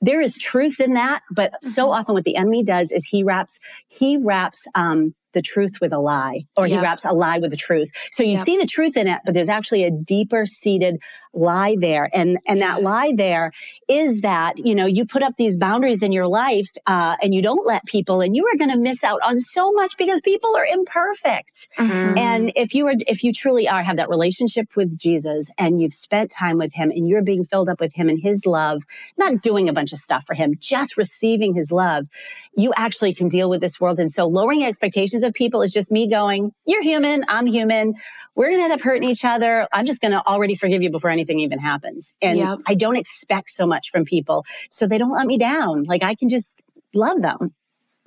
[0.06, 1.70] there is truth in that, but mm-hmm.
[1.70, 5.94] so often what the enemy does is he wraps, he wraps, um, the truth with
[5.94, 6.80] a lie or yep.
[6.80, 7.92] he wraps a lie with the truth.
[8.10, 8.46] So you yep.
[8.46, 10.98] see the truth in it, but there's actually a deeper seated
[11.34, 12.10] lie there.
[12.14, 12.78] And, and yes.
[12.78, 13.52] that lie there
[13.88, 17.42] is that, you know, you put up these boundaries in your life, uh, and you
[17.42, 20.56] don't let people and you are going to miss out on so much because people
[20.56, 21.68] are imperfect.
[21.78, 22.18] Mm-hmm.
[22.18, 25.94] And if you are, if you truly are, have that relationship with Jesus and you've
[25.94, 28.84] spent time with him and you're being filled up with him and his love,
[29.18, 32.08] not doing a bunch of stuff for him, just receiving his love,
[32.56, 34.00] you actually can deal with this world.
[34.00, 37.26] And so lowering expectations of people is just me going, you're human.
[37.28, 37.96] I'm human.
[38.36, 39.68] We're going to end up hurting each other.
[39.74, 42.16] I'm just going to already forgive you before anything even happens.
[42.22, 42.60] And yep.
[42.68, 44.46] I don't expect so much from people.
[44.70, 45.84] So they don't let me down.
[45.84, 46.60] Like I can just
[46.94, 47.54] love them.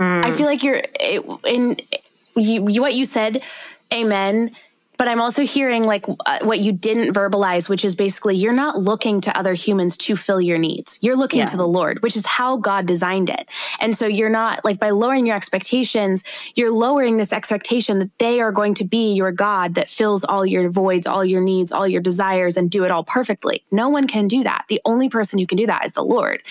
[0.00, 0.24] Mm.
[0.24, 0.83] I feel like you're
[1.46, 1.76] in
[2.37, 3.42] you, what you said.
[3.92, 4.54] Amen
[4.98, 8.78] but I'm also hearing like uh, what you didn't verbalize, which is basically you're not
[8.78, 10.98] looking to other humans to fill your needs.
[11.00, 11.46] You're looking yeah.
[11.46, 13.48] to the Lord, which is how God designed it.
[13.78, 16.24] And so you're not like by lowering your expectations,
[16.56, 20.44] you're lowering this expectation that they are going to be your God that fills all
[20.44, 23.64] your voids, all your needs, all your desires, and do it all perfectly.
[23.70, 24.64] No one can do that.
[24.68, 26.42] The only person who can do that is the Lord.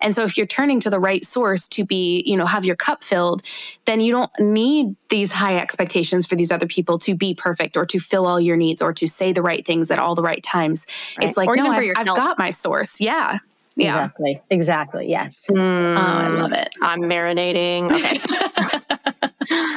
[0.00, 2.76] And so if you're turning to the right source to be, you know, have your
[2.76, 3.42] cup filled,
[3.86, 7.86] then you don't need these high expectations for these other people to be perfect or
[7.86, 10.22] to to fill all your needs or to say the right things at all the
[10.22, 10.86] right times.
[11.18, 11.28] Right.
[11.28, 13.00] It's like, or no, I've, I've, got my source.
[13.00, 13.38] Yeah.
[13.76, 13.88] Yeah.
[13.88, 14.42] Exactly.
[14.50, 15.08] Exactly.
[15.08, 15.46] Yes.
[15.50, 16.68] Mm, oh, I love it.
[16.82, 17.92] I'm marinating.
[17.92, 18.18] Okay.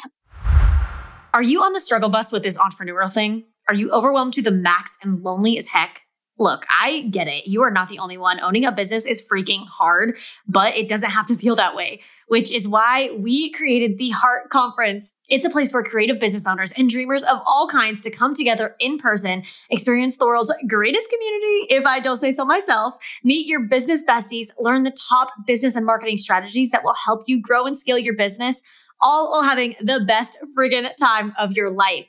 [1.33, 3.45] Are you on the struggle bus with this entrepreneurial thing?
[3.67, 6.05] Are you overwhelmed to the max and lonely as heck?
[6.39, 7.47] Look, I get it.
[7.47, 8.39] You are not the only one.
[8.39, 12.49] Owning a business is freaking hard, but it doesn't have to feel that way, which
[12.49, 15.13] is why we created the Heart Conference.
[15.27, 18.77] It's a place for creative business owners and dreamers of all kinds to come together
[18.79, 23.67] in person, experience the world's greatest community, if I don't say so myself, meet your
[23.67, 27.77] business besties, learn the top business and marketing strategies that will help you grow and
[27.77, 28.61] scale your business,
[29.01, 32.05] all while having the best friggin' time of your life.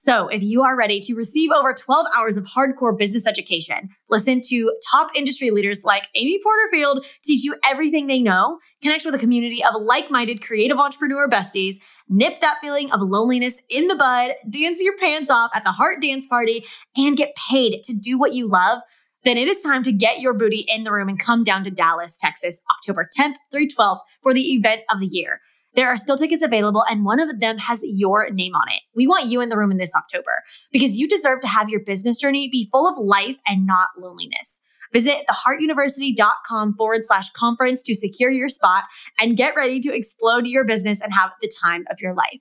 [0.00, 4.40] So, if you are ready to receive over 12 hours of hardcore business education, listen
[4.42, 9.18] to top industry leaders like Amy Porterfield teach you everything they know, connect with a
[9.18, 14.36] community of like minded creative entrepreneur besties, nip that feeling of loneliness in the bud,
[14.48, 16.64] dance your pants off at the Heart Dance Party,
[16.96, 18.78] and get paid to do what you love,
[19.24, 21.72] then it is time to get your booty in the room and come down to
[21.72, 25.40] Dallas, Texas, October 10th through 12th for the event of the year.
[25.74, 28.80] There are still tickets available, and one of them has your name on it.
[28.94, 31.80] We want you in the room in this October because you deserve to have your
[31.80, 34.62] business journey be full of life and not loneliness.
[34.92, 38.84] Visit theheartuniversity.com forward slash conference to secure your spot
[39.20, 42.40] and get ready to explode your business and have the time of your life.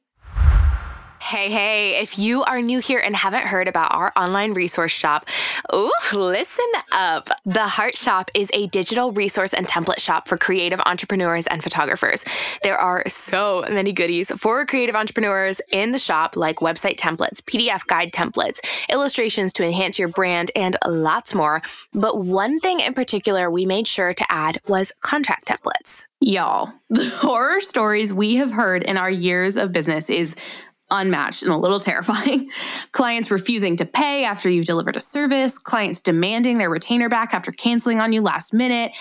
[1.19, 5.25] Hey, hey, if you are new here and haven't heard about our online resource shop,
[5.73, 7.29] ooh, listen up.
[7.43, 12.23] The Heart Shop is a digital resource and template shop for creative entrepreneurs and photographers.
[12.61, 17.85] There are so many goodies for creative entrepreneurs in the shop, like website templates, PDF
[17.87, 21.61] guide templates, illustrations to enhance your brand, and lots more.
[21.93, 26.05] But one thing in particular we made sure to add was contract templates.
[26.19, 30.35] Y'all, the horror stories we have heard in our years of business is
[30.89, 32.49] unmatched and a little terrifying.
[32.91, 37.51] clients refusing to pay after you've delivered a service, clients demanding their retainer back after
[37.51, 38.91] canceling on you last minute.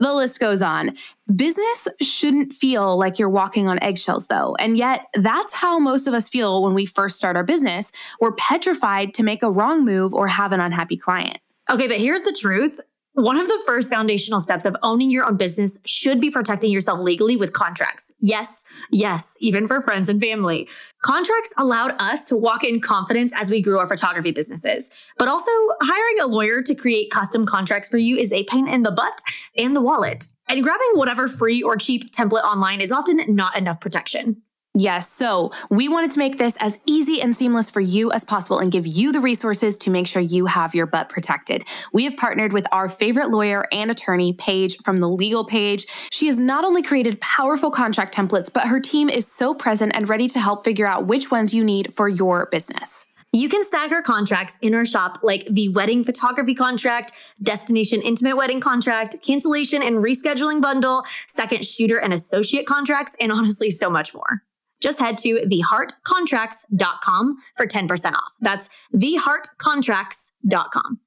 [0.00, 0.96] The list goes on.
[1.34, 4.54] Business shouldn't feel like you're walking on eggshells, though.
[4.60, 7.90] And yet, that's how most of us feel when we first start our business.
[8.20, 11.38] We're petrified to make a wrong move or have an unhappy client.
[11.70, 12.80] Okay, but here's the truth
[13.18, 17.00] one of the first foundational steps of owning your own business should be protecting yourself
[17.00, 18.12] legally with contracts.
[18.20, 20.68] Yes, yes, even for friends and family.
[21.02, 24.92] Contracts allowed us to walk in confidence as we grew our photography businesses.
[25.18, 25.50] But also,
[25.80, 29.20] hiring a lawyer to create custom contracts for you is a pain in the butt
[29.56, 30.24] and the wallet.
[30.48, 34.42] And grabbing whatever free or cheap template online is often not enough protection.
[34.80, 35.10] Yes.
[35.10, 38.70] So we wanted to make this as easy and seamless for you as possible and
[38.70, 41.64] give you the resources to make sure you have your butt protected.
[41.92, 45.88] We have partnered with our favorite lawyer and attorney, Paige from the Legal Paige.
[46.12, 50.08] She has not only created powerful contract templates, but her team is so present and
[50.08, 53.04] ready to help figure out which ones you need for your business.
[53.32, 57.12] You can stagger contracts in our shop like the wedding photography contract,
[57.42, 63.70] destination intimate wedding contract, cancellation and rescheduling bundle, second shooter and associate contracts, and honestly,
[63.70, 64.44] so much more
[64.80, 68.32] just head to theheartcontracts.com for 10% off.
[68.40, 71.00] That's theheartcontracts.com.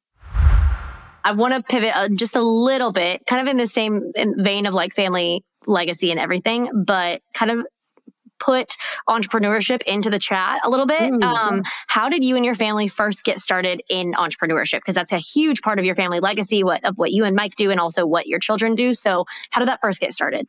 [1.23, 4.65] I want to pivot uh, just a little bit, kind of in the same vein
[4.65, 7.67] of like family legacy and everything, but kind of
[8.39, 8.75] put
[9.07, 10.99] entrepreneurship into the chat a little bit.
[10.99, 11.23] Mm-hmm.
[11.23, 14.79] Um, how did you and your family first get started in entrepreneurship?
[14.79, 17.55] Because that's a huge part of your family legacy, what of what you and Mike
[17.55, 18.95] do, and also what your children do.
[18.95, 20.47] So, how did that first get started?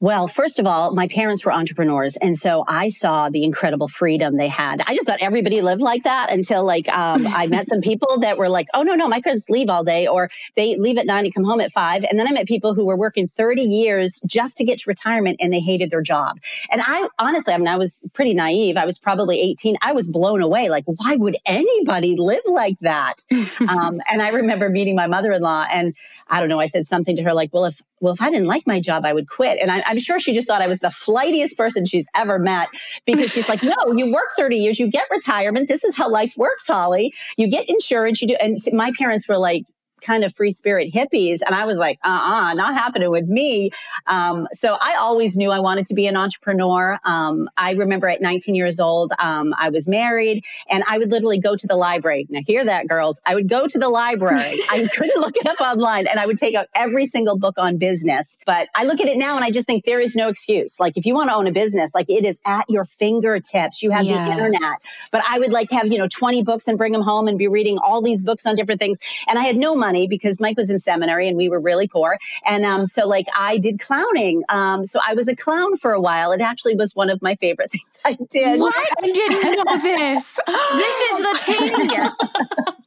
[0.00, 2.16] Well, first of all, my parents were entrepreneurs.
[2.16, 4.82] And so I saw the incredible freedom they had.
[4.86, 8.36] I just thought everybody lived like that until like, um, I met some people that
[8.36, 11.24] were like, oh, no, no, my kids leave all day or they leave at nine
[11.24, 12.04] and come home at five.
[12.04, 15.38] And then I met people who were working 30 years just to get to retirement
[15.40, 16.38] and they hated their job.
[16.70, 18.76] And I honestly, I mean, I was pretty naive.
[18.76, 19.76] I was probably 18.
[19.80, 20.68] I was blown away.
[20.68, 23.24] Like, why would anybody live like that?
[23.68, 25.94] um, and I remember meeting my mother in law and
[26.28, 28.46] I don't know, I said something to her like, well, if, well, if I didn't
[28.46, 29.58] like my job, I would quit.
[29.60, 32.68] And I, I'm sure she just thought I was the flightiest person she's ever met
[33.04, 35.68] because she's like, no, you work 30 years, you get retirement.
[35.68, 37.14] This is how life works, Holly.
[37.36, 38.36] You get insurance, you do.
[38.40, 39.64] And my parents were like,
[40.06, 41.40] kind of free spirit hippies.
[41.44, 43.70] And I was like, uh uh-uh, uh not happening with me.
[44.06, 46.98] Um, so I always knew I wanted to be an entrepreneur.
[47.04, 51.40] Um, I remember at 19 years old, um, I was married and I would literally
[51.40, 52.26] go to the library.
[52.30, 53.20] Now, hear that, girls.
[53.26, 54.60] I would go to the library.
[54.70, 57.76] I couldn't look it up online and I would take out every single book on
[57.76, 58.38] business.
[58.46, 60.78] But I look at it now and I just think there is no excuse.
[60.78, 63.82] Like, if you want to own a business, like it is at your fingertips.
[63.82, 64.26] You have yes.
[64.26, 64.76] the internet.
[65.10, 67.48] But I would like have, you know, 20 books and bring them home and be
[67.48, 68.98] reading all these books on different things.
[69.26, 72.18] And I had no money because Mike was in seminary and we were really poor.
[72.44, 74.42] And um, so like I did clowning.
[74.48, 76.32] Um, so I was a clown for a while.
[76.32, 78.60] It actually was one of my favorite things I did.
[78.60, 78.74] What?
[79.02, 80.38] I didn't know this.
[80.46, 82.72] this is the tea.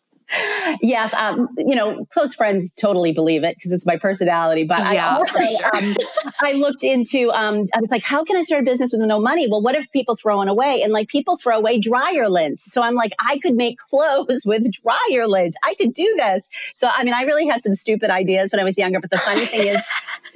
[0.82, 4.64] yes, um, you know, close friends totally believe it because it's my personality.
[4.64, 5.76] But yeah, I also, sure.
[5.76, 5.96] um,
[6.42, 9.20] I looked into, um, I was like, how can I start a business with no
[9.20, 9.48] money?
[9.50, 10.82] Well, what if people throw it away?
[10.84, 12.60] And like people throw away dryer lint.
[12.60, 15.56] So I'm like, I could make clothes with dryer lint.
[15.64, 16.50] I could do this.
[16.76, 19.00] So, I mean, I really had some stupid ideas when I was younger.
[19.00, 19.82] But the funny thing is,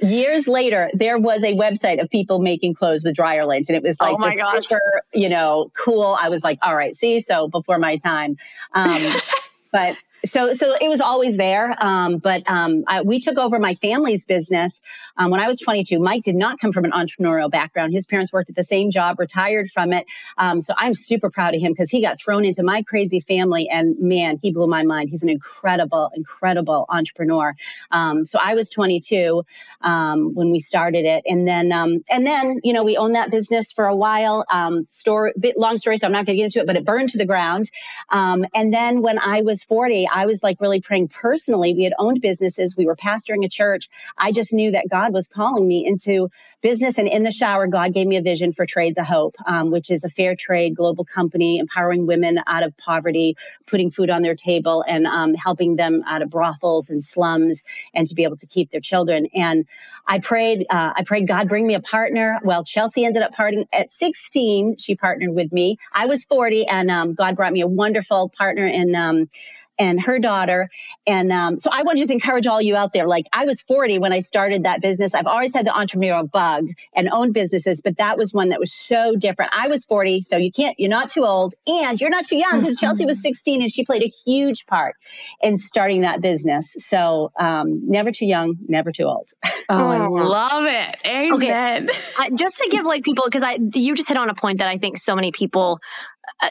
[0.00, 3.68] years later, there was a website of people making clothes with dryer lint.
[3.68, 4.64] And it was like, oh my gosh.
[4.64, 4.80] super,
[5.12, 6.18] you know, cool.
[6.20, 8.36] I was like, all right, see, so before my time.
[9.74, 11.76] But so so it was always there.
[11.82, 14.80] Um, but um, I, we took over my family's business
[15.16, 15.98] um, when I was 22.
[15.98, 17.92] Mike did not come from an entrepreneurial background.
[17.92, 20.06] His parents worked at the same job, retired from it.
[20.38, 23.68] Um, so I'm super proud of him because he got thrown into my crazy family,
[23.70, 25.10] and man, he blew my mind.
[25.10, 27.54] He's an incredible, incredible entrepreneur.
[27.90, 29.44] Um, so I was 22
[29.82, 33.72] um, when we started it, and then and then you know we owned that business
[33.72, 34.44] for a while.
[34.88, 37.10] store bit long story, so I'm not going to get into it, but it burned
[37.10, 37.70] to the ground.
[38.10, 40.06] and then when I was 40.
[40.14, 41.74] I was like really praying personally.
[41.74, 42.76] We had owned businesses.
[42.76, 43.88] We were pastoring a church.
[44.16, 46.30] I just knew that God was calling me into
[46.62, 46.96] business.
[46.96, 49.90] And in the shower, God gave me a vision for Trades of Hope, um, which
[49.90, 54.36] is a fair trade global company empowering women out of poverty, putting food on their
[54.36, 58.46] table and um, helping them out of brothels and slums and to be able to
[58.46, 59.26] keep their children.
[59.34, 59.66] And
[60.06, 62.38] I prayed, uh, I prayed, God, bring me a partner.
[62.44, 64.76] Well, Chelsea ended up parting at 16.
[64.78, 65.78] She partnered with me.
[65.94, 69.28] I was 40 and um, God brought me a wonderful partner in um,
[69.78, 70.68] and her daughter.
[71.06, 73.06] And um, so I want to just encourage all you out there.
[73.06, 75.14] Like I was 40 when I started that business.
[75.14, 78.72] I've always had the entrepreneurial bug and owned businesses, but that was one that was
[78.72, 79.52] so different.
[79.54, 82.60] I was 40, so you can't, you're not too old and you're not too young
[82.60, 84.96] because Chelsea was 16 and she played a huge part
[85.42, 86.74] in starting that business.
[86.78, 89.30] So um, never too young, never too old.
[89.66, 91.00] Oh, I love it.
[91.06, 91.88] Amen.
[91.88, 92.36] Okay.
[92.36, 94.76] just to give like people, because I, you just hit on a point that I
[94.76, 95.80] think so many people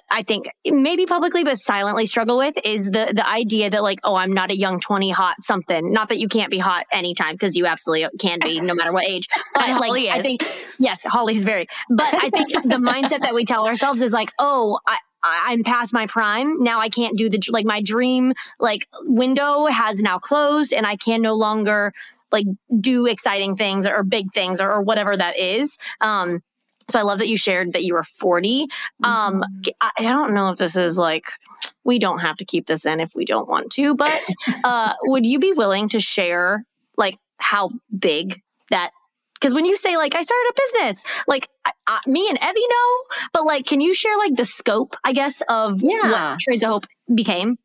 [0.09, 4.15] I think maybe publicly, but silently struggle with is the the idea that like, oh,
[4.15, 5.91] I'm not a young twenty hot something.
[5.91, 9.05] Not that you can't be hot anytime because you absolutely can be, no matter what
[9.05, 9.27] age.
[9.53, 10.41] But like, I think
[10.79, 11.67] yes, Holly's very.
[11.89, 15.93] But I think the mindset that we tell ourselves is like, oh, I, I'm past
[15.93, 16.63] my prime.
[16.63, 20.95] Now I can't do the like my dream like window has now closed, and I
[20.95, 21.93] can no longer
[22.31, 22.47] like
[22.79, 25.77] do exciting things or big things or, or whatever that is.
[26.01, 26.41] Um,
[26.89, 28.67] so I love that you shared that you were 40.
[29.03, 29.43] Um, mm-hmm.
[29.81, 31.25] I, I don't know if this is like,
[31.83, 34.21] we don't have to keep this in if we don't want to, but
[34.63, 36.65] uh, would you be willing to share
[36.97, 38.91] like how big that?
[39.33, 42.67] Because when you say like I started a business, like I, I, me and Evie
[42.67, 46.11] know, but like, can you share like the scope, I guess, of yeah.
[46.11, 47.57] what Trades of Hope became?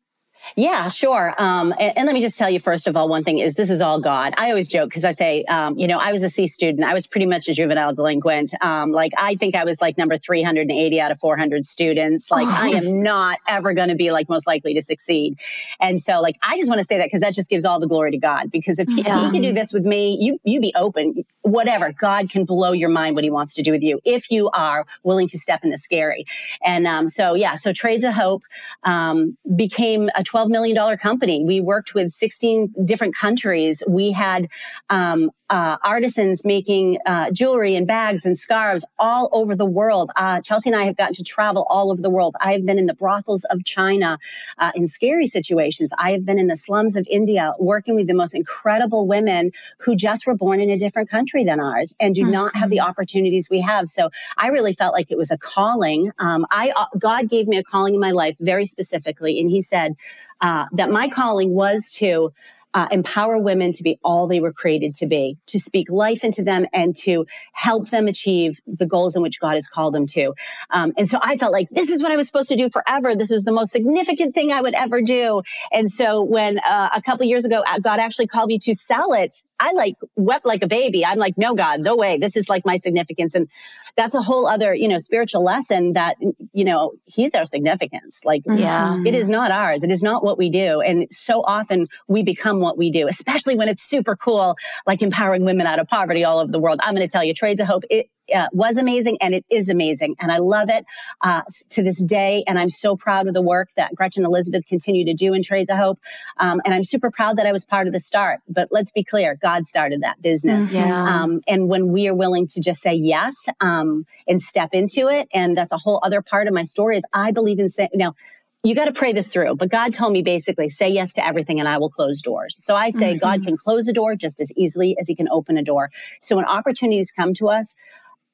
[0.55, 1.33] Yeah, sure.
[1.37, 3.69] Um, and, and, let me just tell you, first of all, one thing is this
[3.69, 4.33] is all God.
[4.37, 6.83] I always joke because I say, um, you know, I was a C student.
[6.83, 8.53] I was pretty much a juvenile delinquent.
[8.61, 12.31] Um, like, I think I was like number 380 out of 400 students.
[12.31, 15.39] Like, I am not ever going to be like most likely to succeed.
[15.79, 17.87] And so, like, I just want to say that because that just gives all the
[17.87, 18.49] glory to God.
[18.51, 19.17] Because if he, yeah.
[19.17, 21.91] if he can do this with me, you, you be open, whatever.
[21.91, 24.85] God can blow your mind what he wants to do with you if you are
[25.03, 26.25] willing to step in the scary.
[26.63, 28.43] And um, so, yeah, so Trades of Hope
[28.83, 31.43] um, became a 12 million company.
[31.43, 33.81] We worked with 16 different countries.
[33.89, 34.47] We had
[34.91, 40.11] um, uh, artisans making uh, jewelry and bags and scarves all over the world.
[40.15, 42.35] Uh, Chelsea and I have gotten to travel all over the world.
[42.39, 44.19] I have been in the brothels of China
[44.57, 45.91] uh, in scary situations.
[45.97, 49.95] I have been in the slums of India working with the most incredible women who
[49.95, 52.31] just were born in a different country than ours and do mm-hmm.
[52.31, 52.89] not have the mm-hmm.
[52.89, 53.89] opportunities we have.
[53.89, 56.11] So I really felt like it was a calling.
[56.19, 59.61] Um, I uh, God gave me a calling in my life very specifically, and He
[59.61, 59.95] said
[60.41, 62.31] uh, that my calling was to
[62.73, 66.43] uh, empower women to be all they were created to be, to speak life into
[66.43, 70.33] them and to help them achieve the goals in which God has called them to.
[70.69, 73.15] Um, and so I felt like this is what I was supposed to do forever.
[73.15, 75.41] This was the most significant thing I would ever do.
[75.71, 79.13] And so when uh, a couple years ago, uh, God actually called me to sell
[79.13, 81.05] it, I like wept like a baby.
[81.05, 82.17] I'm like, no, God, no way.
[82.17, 83.35] This is like my significance.
[83.35, 83.49] And
[83.95, 86.15] that's a whole other, you know, spiritual lesson that,
[86.53, 88.23] you know, he's our significance.
[88.23, 88.59] Like, mm-hmm.
[88.59, 89.83] yeah, it is not ours.
[89.83, 90.81] It is not what we do.
[90.81, 94.55] And so often we become what we do, especially when it's super cool,
[94.87, 96.79] like empowering women out of poverty all over the world.
[96.81, 99.69] I'm going to tell you, Trades of Hope, it, uh, was amazing and it is
[99.69, 100.15] amazing.
[100.19, 100.85] And I love it
[101.21, 102.43] uh, to this day.
[102.47, 105.69] And I'm so proud of the work that Gretchen Elizabeth continue to do in Trades
[105.69, 105.99] of Hope.
[106.37, 108.39] Um, and I'm super proud that I was part of the start.
[108.47, 110.67] But let's be clear, God started that business.
[110.67, 110.75] Mm-hmm.
[110.75, 111.21] Yeah.
[111.21, 115.27] Um, and when we are willing to just say yes um, and step into it,
[115.33, 118.15] and that's a whole other part of my story is I believe in saying, now,
[118.63, 119.55] you got to pray this through.
[119.55, 122.57] But God told me basically, say yes to everything and I will close doors.
[122.59, 123.19] So I say mm-hmm.
[123.19, 125.91] God can close a door just as easily as he can open a door.
[126.19, 127.75] So when opportunities come to us,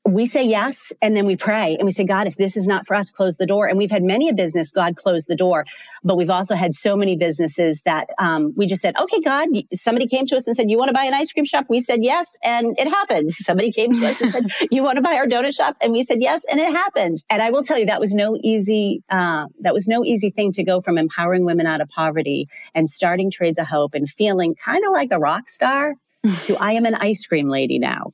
[0.07, 2.85] we say yes and then we pray and we say god if this is not
[2.85, 3.67] for us close the door.
[3.67, 5.65] And we've had many a business god closed the door.
[6.03, 10.07] But we've also had so many businesses that um, we just said okay god somebody
[10.07, 11.65] came to us and said you want to buy an ice cream shop?
[11.69, 13.31] We said yes and it happened.
[13.31, 15.75] Somebody came to us and said you want to buy our donut shop?
[15.81, 17.23] And we said yes and it happened.
[17.29, 20.51] And i will tell you that was no easy uh, that was no easy thing
[20.53, 24.53] to go from empowering women out of poverty and starting trades of hope and feeling
[24.55, 25.95] kind of like a rock star
[26.43, 28.13] to i am an ice cream lady now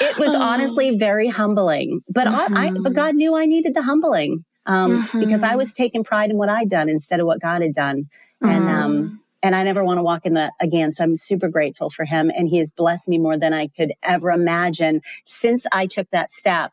[0.00, 2.02] it was honestly very humbling.
[2.08, 2.56] But mm-hmm.
[2.56, 2.92] I, but mm-hmm.
[2.92, 5.20] God knew I needed the humbling um, mm-hmm.
[5.20, 8.08] because I was taking pride in what I'd done instead of what God had done,
[8.42, 8.48] mm-hmm.
[8.48, 10.92] and um, and I never want to walk in that again.
[10.92, 13.92] So I'm super grateful for Him, and He has blessed me more than I could
[14.02, 16.72] ever imagine since I took that step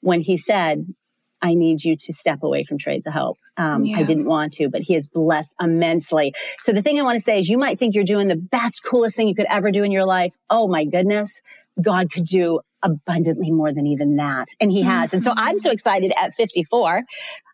[0.00, 0.86] when He said.
[1.44, 3.36] I need you to step away from Trades of Hope.
[3.56, 6.32] Um, I didn't want to, but he has blessed immensely.
[6.58, 8.84] So the thing I want to say is you might think you're doing the best,
[8.84, 10.36] coolest thing you could ever do in your life.
[10.48, 11.42] Oh my goodness.
[11.80, 14.48] God could do abundantly more than even that.
[14.60, 15.12] And he has.
[15.12, 17.02] And so I'm so excited at 54.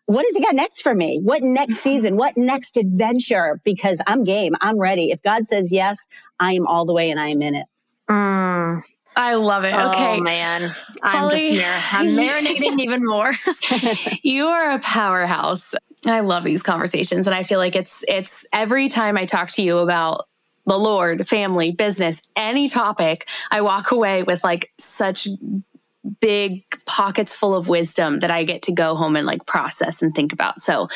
[0.07, 1.19] What has he got next for me?
[1.21, 2.17] What next season?
[2.17, 3.61] What next adventure?
[3.63, 4.55] Because I'm game.
[4.59, 5.11] I'm ready.
[5.11, 6.07] If God says yes,
[6.39, 7.67] I am all the way and I am in it.
[8.09, 8.81] Mm.
[9.15, 9.75] I love it.
[9.75, 10.17] Okay.
[10.17, 10.73] Oh man.
[11.03, 13.33] I'm just mar- I'm marinating even more.
[14.23, 15.75] you are a powerhouse.
[16.07, 19.61] I love these conversations and I feel like it's it's every time I talk to
[19.61, 20.28] you about
[20.69, 25.27] the Lord, family, business, any topic, I walk away with like such
[26.21, 30.15] big pockets full of wisdom that I get to go home and like process and
[30.15, 30.61] think about.
[30.61, 30.87] So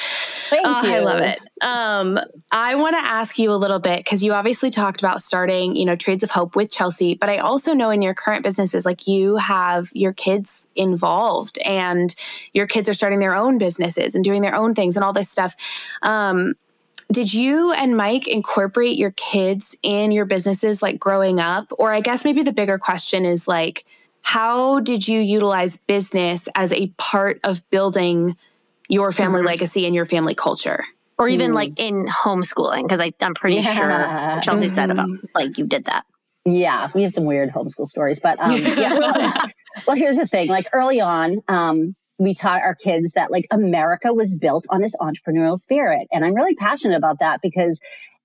[0.49, 1.41] Thank uh, I love it.
[1.61, 2.19] Um,
[2.51, 5.85] I want to ask you a little bit because you obviously talked about starting, you
[5.85, 9.07] know, Trades of Hope with Chelsea, but I also know in your current businesses, like
[9.07, 12.15] you have your kids involved and
[12.53, 15.29] your kids are starting their own businesses and doing their own things and all this
[15.29, 15.55] stuff.
[16.01, 16.53] Um,
[17.13, 21.71] did you and Mike incorporate your kids in your businesses like growing up?
[21.77, 23.85] Or I guess maybe the bigger question is like,
[24.23, 28.35] how did you utilize business as a part of building
[28.89, 29.47] your family mm-hmm.
[29.47, 30.83] legacy and your family culture?
[31.19, 31.55] Or even mm.
[31.55, 32.83] like in homeschooling?
[32.83, 33.73] Because I'm pretty yeah.
[33.75, 34.75] sure Chelsea mm-hmm.
[34.75, 35.25] said about mm-hmm.
[35.35, 36.05] like you did that.
[36.45, 38.97] Yeah, we have some weird homeschool stories, but um, yeah.
[38.97, 39.49] Well,
[39.87, 44.13] well, here's the thing: like early on, um, we taught our kids that like America
[44.13, 46.07] was built on this entrepreneurial spirit.
[46.11, 47.79] And I'm really passionate about that because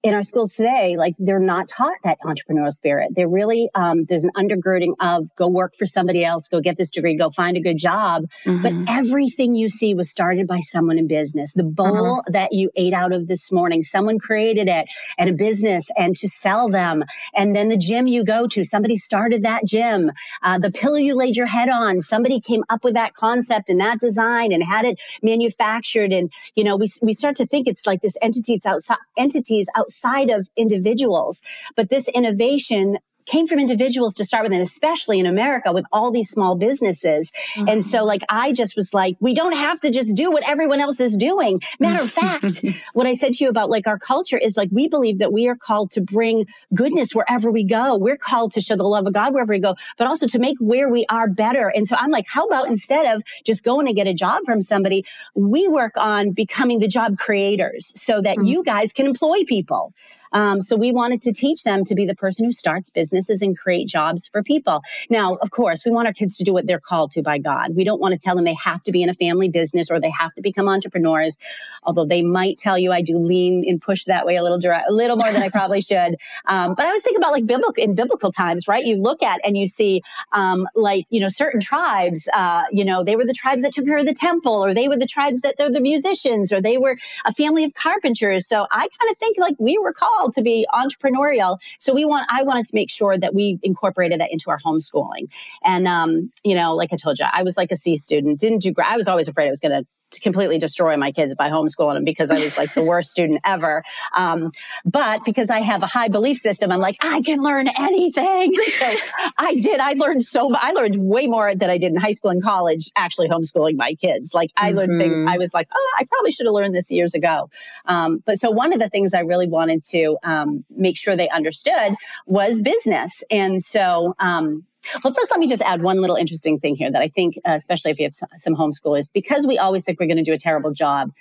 [0.05, 3.11] in our schools today, like they're not taught that entrepreneurial spirit.
[3.17, 6.91] They're really, um, there's an undergirding of go work for somebody else, go get this
[6.91, 8.27] degree, go find a good job.
[8.45, 8.63] Mm-hmm.
[8.63, 11.53] But everything you see was started by someone in business.
[11.53, 12.33] The bowl mm-hmm.
[12.33, 14.87] that you ate out of this morning, someone created it
[15.19, 17.03] and a business and to sell them.
[17.35, 20.13] And then the gym you go to, somebody started that gym.
[20.45, 23.81] Uh, the pillow you laid your head on, somebody came up with that concept and
[23.81, 26.13] that design and had it manufactured.
[26.13, 29.69] And, you know, we, we start to think it's like this entity, it's outside, entities
[29.75, 31.43] outside outside of individuals.
[31.77, 32.99] But this innovation
[33.29, 37.31] came from individuals to start with, and especially in America with all these small businesses.
[37.55, 37.69] Mm-hmm.
[37.69, 40.81] And so like, I just was like, we don't have to just do what everyone
[40.81, 41.61] else is doing.
[41.79, 42.65] Matter of fact,
[42.95, 45.47] what I said to you about like our culture is like, we believe that we
[45.49, 47.97] are called to bring goodness wherever we go.
[47.97, 50.57] We're called to show the love of God wherever we go, but also to make
[50.59, 51.69] where we are better.
[51.69, 54.61] And so I'm like, how about instead of just going to get a job from
[54.61, 55.05] somebody,
[55.35, 58.47] we work on becoming the job creators so that mm-hmm.
[58.47, 59.93] you guys can employ people.
[60.33, 63.59] Um, so we wanted to teach them to be the person who starts businesses and
[63.59, 64.83] create jobs for people.
[65.11, 67.75] Now, of course, we want our kids to do what they're called to by God.
[67.75, 70.01] We don't want to tell them they have to be in a family business or
[70.01, 71.39] they have to become entrepreneurs,
[71.83, 74.89] although they might tell you I do lean and push that way a little direct,
[74.89, 76.17] a little more than I probably should.
[76.47, 78.85] Um, but I was thinking about like biblical in biblical times, right?
[78.85, 80.03] You look at and you see
[80.33, 83.87] um, like you know certain tribes, uh, you know, they were the tribes that took
[83.87, 86.79] care of the temple, or they were the tribes that they're the musicians, or they
[86.79, 88.47] were a family of carpenters.
[88.47, 91.59] So I kind of think like we were called to be entrepreneurial.
[91.79, 95.31] So we want I wanted to make sure that we incorporated that into our homeschooling.
[95.65, 98.61] And um, you know, like I told you, I was like a C student, didn't
[98.61, 98.75] do.
[98.83, 99.87] I was always afraid I was going to
[100.23, 103.83] completely destroy my kids by homeschooling them because I was like the worst student ever.
[104.17, 104.53] Um,
[104.85, 108.55] but because I have a high belief system, I'm like, I can learn anything.
[108.79, 108.95] So
[109.39, 109.81] I did.
[109.81, 112.91] I learned so I learned way more than I did in high school and college,
[112.97, 114.33] actually homeschooling my kids.
[114.33, 115.15] Like I learned mm-hmm.
[115.15, 117.51] things I was like, oh, I probably should have learned this years ago.
[117.87, 121.29] Um, but so one of the things I really wanted to um, make sure they
[121.29, 121.95] understood
[122.27, 123.25] was business.
[123.31, 124.65] And so, um,
[125.05, 127.53] well, first, let me just add one little interesting thing here that I think, uh,
[127.53, 130.39] especially if you have some homeschoolers, because we always think we're going to do a
[130.39, 131.13] terrible job.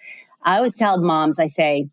[0.43, 1.89] I always tell moms, I say,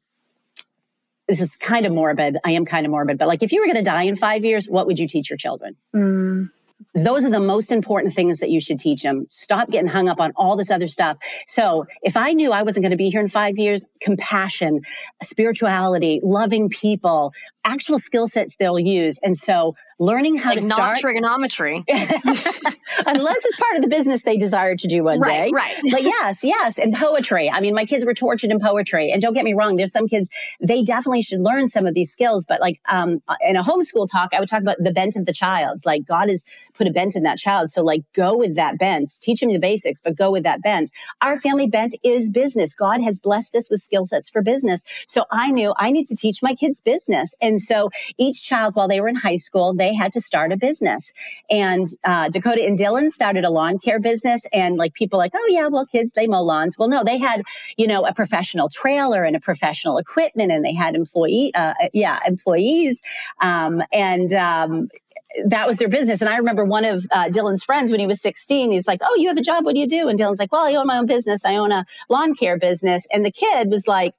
[1.29, 2.37] this is kind of morbid.
[2.45, 4.45] I am kind of morbid, but like if you were going to die in five
[4.45, 5.77] years, what would you teach your children?
[5.95, 6.51] Mm.
[6.95, 9.27] Those are the most important things that you should teach them.
[9.31, 11.17] Stop getting hung up on all this other stuff.
[11.47, 14.81] So if I knew I wasn't going to be here in five years, compassion,
[15.23, 17.33] spirituality, loving people,
[17.65, 19.19] actual skill sets they'll use.
[19.23, 21.85] And so learning how like to not start trigonometry.
[23.07, 25.51] Unless it's part of the business they desire to do one right, day.
[25.53, 25.81] right.
[25.91, 27.51] But yes yes and poetry.
[27.51, 30.09] I mean my kids were tortured in poetry and don't get me wrong there's some
[30.09, 30.31] kids
[30.61, 34.33] they definitely should learn some of these skills but like um, in a homeschool talk
[34.35, 35.81] i would talk about the bent of the child.
[35.85, 39.11] Like god has put a bent in that child so like go with that bent.
[39.21, 40.91] Teach them the basics but go with that bent.
[41.23, 42.75] Our family bent is business.
[42.75, 44.85] God has blessed us with skill sets for business.
[45.07, 47.35] So i knew i need to teach my kids business.
[47.41, 50.57] And so each child while they were in high school they had to start a
[50.57, 51.13] business.
[51.51, 54.47] And uh, Dakota and Dylan started a lawn care business.
[54.53, 56.79] And like people like, oh yeah, well kids they mow lawns.
[56.79, 57.43] Well, no, they had
[57.77, 62.21] you know a professional trailer and a professional equipment, and they had employee, uh, yeah,
[62.27, 63.03] employees.
[63.41, 64.89] Um, and um,
[65.47, 66.21] that was their business.
[66.21, 69.15] And I remember one of uh, Dylan's friends when he was 16, he's like, Oh,
[69.17, 69.65] you have a job.
[69.65, 70.09] What do you do?
[70.09, 71.45] And Dylan's like, Well, I own my own business.
[71.45, 73.07] I own a lawn care business.
[73.13, 74.15] And the kid was like,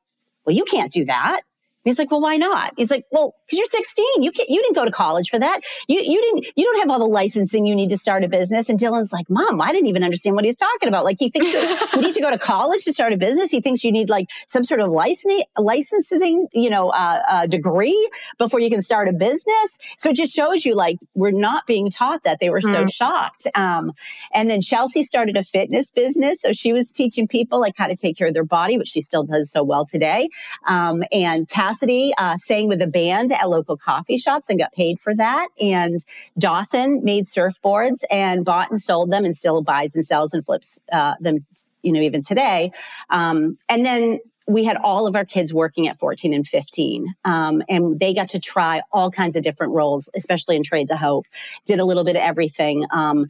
[0.46, 1.42] Well, you can't do that.
[1.86, 2.74] He's like, well, why not?
[2.76, 4.24] He's like, well, because you're 16.
[4.24, 5.62] You can't, you didn't go to college for that.
[5.88, 8.70] You, you didn't, you don't have all the licensing you need to start a business.
[8.70, 11.06] And Dylan's like, mom, I didn't even understand what he's talking about.
[11.06, 13.52] Like he thinks you need to go to college to start a business.
[13.52, 18.10] He thinks you need like some sort of licensing, licensing, you know, uh, uh, degree
[18.40, 19.78] before you can start a business.
[19.98, 22.40] So it just shows you like we're not being taught that.
[22.40, 22.92] They were so mm.
[22.92, 23.46] shocked.
[23.54, 23.92] Um,
[24.34, 26.42] and then Chelsea started a fitness business.
[26.42, 29.02] So she was teaching people like how to take care of their body, which she
[29.02, 30.30] still does so well today.
[30.68, 34.72] Um, and Cass Cassidy uh, sang with a band at local coffee shops and got
[34.72, 35.48] paid for that.
[35.60, 36.00] And
[36.38, 40.80] Dawson made surfboards and bought and sold them and still buys and sells and flips
[40.92, 41.46] uh, them,
[41.82, 42.72] you know, even today.
[43.10, 47.64] Um, and then we had all of our kids working at 14 and 15 um,
[47.68, 51.26] and they got to try all kinds of different roles especially in trades of hope
[51.66, 53.26] did a little bit of everything um,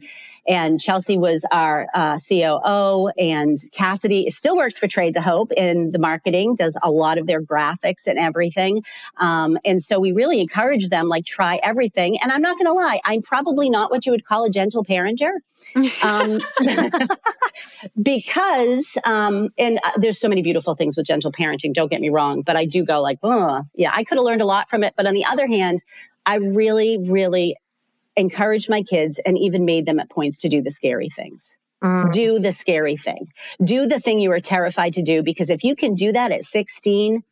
[0.48, 5.92] and Chelsea was our uh, COO, and Cassidy still works for Trades of Hope in
[5.92, 8.84] the marketing, does a lot of their graphics and everything.
[9.16, 12.18] Um, and so we really encourage them, like, try everything.
[12.20, 14.84] And I'm not going to lie, I'm probably not what you would call a gentle
[14.84, 15.32] parenter.
[16.02, 16.38] um,
[18.02, 22.08] because, um, and uh, there's so many beautiful things with gentle parenting, don't get me
[22.10, 23.18] wrong, but I do go like,
[23.74, 24.94] yeah, I could have learned a lot from it.
[24.96, 25.82] But on the other hand,
[26.24, 27.56] I really, really
[28.16, 31.56] encouraged my kids and even made them at points to do the scary things.
[31.82, 32.12] Mm.
[32.12, 33.26] Do the scary thing.
[33.62, 36.44] Do the thing you are terrified to do because if you can do that at
[36.44, 37.22] 16,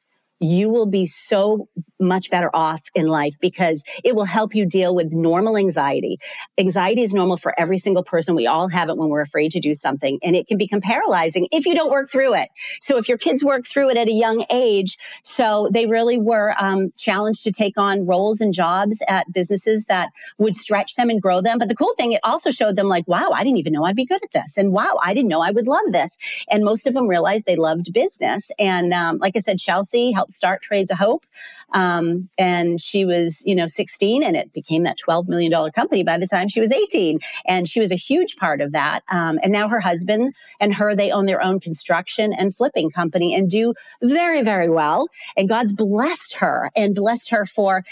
[0.45, 1.69] you will be so
[1.99, 6.19] much better off in life because it will help you deal with normal anxiety.
[6.59, 8.35] Anxiety is normal for every single person.
[8.35, 11.49] We all have it when we're afraid to do something and it can become paralyzing
[11.51, 12.51] if you don't work through it.
[12.81, 16.55] So if your kids work through it at a young age, so they really were
[16.59, 21.23] um, challenged to take on roles and jobs at businesses that would stretch them and
[21.23, 21.59] grow them.
[21.59, 23.97] But the cool thing, it also showed them like, wow, I didn't even know I'd
[23.97, 24.59] be good at this.
[24.59, 26.19] And wow, I didn't know I would love this.
[26.51, 28.51] And most of them realized they loved business.
[28.59, 31.25] And um, like I said, Chelsea helped start Trades of Hope.
[31.73, 36.19] Um, and she was, you know, 16 and it became that $12 million company by
[36.19, 37.19] the time she was 18.
[37.47, 39.03] And she was a huge part of that.
[39.11, 43.35] Um, and now her husband and her, they own their own construction and flipping company
[43.35, 45.09] and do very, very well.
[45.37, 47.85] And God's blessed her and blessed her for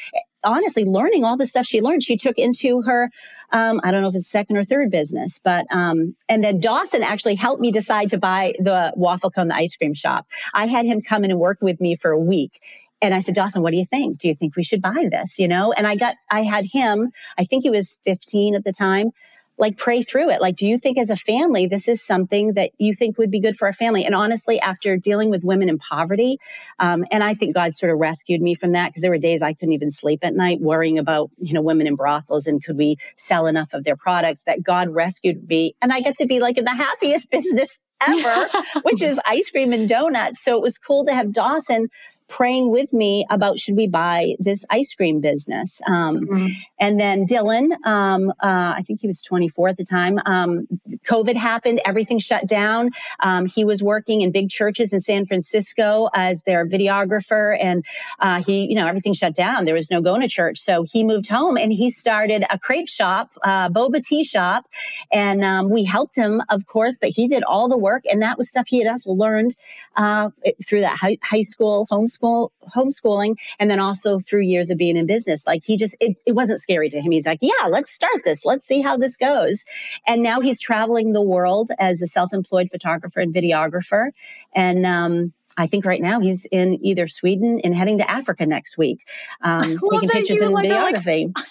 [0.44, 3.10] honestly learning all the stuff she learned she took into her
[3.52, 7.02] um, i don't know if it's second or third business but um, and then dawson
[7.02, 10.86] actually helped me decide to buy the waffle cone the ice cream shop i had
[10.86, 12.60] him come in and work with me for a week
[13.04, 14.18] and I said, Dawson, what do you think?
[14.18, 15.36] Do you think we should buy this?
[15.36, 18.70] You know, and I got, I had him, I think he was 15 at the
[18.70, 19.10] time
[19.58, 20.40] like pray through it.
[20.40, 23.40] Like, do you think as a family, this is something that you think would be
[23.40, 24.04] good for our family?
[24.04, 26.38] And honestly, after dealing with women in poverty,
[26.78, 29.42] um, and I think God sort of rescued me from that because there were days
[29.42, 32.76] I couldn't even sleep at night worrying about, you know, women in brothels and could
[32.76, 35.74] we sell enough of their products that God rescued me.
[35.82, 38.48] And I get to be like in the happiest business ever,
[38.82, 40.42] which is ice cream and donuts.
[40.42, 41.88] So it was cool to have Dawson
[42.32, 45.82] praying with me about should we buy this ice cream business.
[45.86, 46.46] Um, mm-hmm.
[46.80, 50.18] And then Dylan, um, uh, I think he was 24 at the time.
[50.24, 50.66] Um,
[51.06, 52.88] COVID happened, everything shut down.
[53.20, 57.84] Um, he was working in big churches in San Francisco as their videographer, and
[58.18, 59.66] uh, he, you know, everything shut down.
[59.66, 62.88] There was no going to church, so he moved home and he started a crepe
[62.88, 64.64] shop, uh, boba tea shop,
[65.12, 68.38] and um, we helped him, of course, but he did all the work, and that
[68.38, 69.54] was stuff he had also learned
[69.96, 70.30] uh,
[70.66, 74.96] through that high, high school homeschool homeschool homeschooling and then also through years of being
[74.96, 75.46] in business.
[75.46, 77.12] Like he just it, it wasn't scary to him.
[77.12, 78.44] He's like yeah let's start this.
[78.44, 79.64] Let's see how this goes.
[80.06, 84.10] And now he's traveling the world as a self-employed photographer and videographer.
[84.54, 88.78] And um, I think right now he's in either Sweden and heading to Africa next
[88.78, 89.06] week,
[89.42, 91.32] um, taking pictures and videography.
[91.34, 91.46] Like,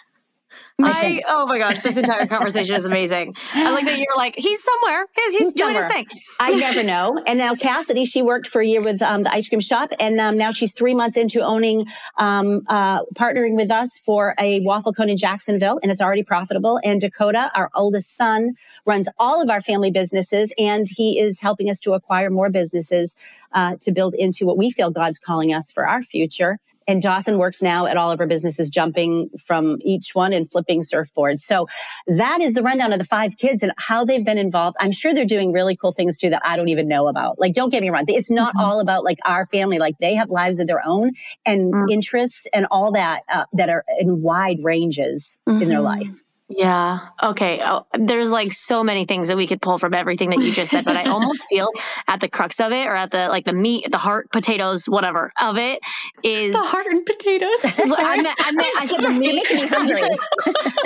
[0.82, 3.36] I, oh my gosh, this entire conversation is amazing.
[3.54, 5.06] I like that you're like, he's somewhere.
[5.16, 5.88] He's, he's, he's doing somewhere.
[5.88, 6.08] his thing.
[6.40, 7.22] I never know.
[7.28, 9.92] And now Cassidy, she worked for a year with um, the ice cream shop.
[10.00, 11.86] And um, now she's three months into owning,
[12.18, 15.80] um, uh, partnering with us for a waffle cone in Jacksonville.
[15.84, 16.80] And it's already profitable.
[16.84, 18.54] And Dakota, our oldest son,
[18.86, 20.54] runs all of our family businesses.
[20.58, 23.16] And he is helping us to acquire more businesses
[23.54, 26.60] uh, to build into what we feel God's calling us for our future.
[26.88, 30.82] And Dawson works now at all of our businesses, jumping from each one and flipping
[30.82, 31.40] surfboards.
[31.40, 31.68] So
[32.08, 34.78] that is the rundown of the five kids and how they've been involved.
[34.80, 37.40] I'm sure they're doing really cool things too that I don't even know about.
[37.40, 38.06] Like, don't get me wrong.
[38.08, 38.66] It's not mm-hmm.
[38.66, 39.80] all about like our family.
[39.80, 41.12] Like they have lives of their own
[41.46, 41.90] and mm-hmm.
[41.90, 45.62] interests and all that uh, that are in wide ranges mm-hmm.
[45.62, 46.10] in their mm-hmm.
[46.10, 46.24] life.
[46.54, 47.00] Yeah.
[47.24, 47.62] Okay.
[47.64, 50.72] Oh, there's like so many things that we could pull from everything that you just
[50.72, 51.70] said, but I almost feel
[52.08, 55.32] at the crux of it or at the like the meat, the heart, potatoes, whatever
[55.42, 55.80] of it
[56.24, 57.50] is the heart and potatoes.
[57.64, 59.46] I, meant, I, meant, I said the meat.
[59.50, 60.12] I said,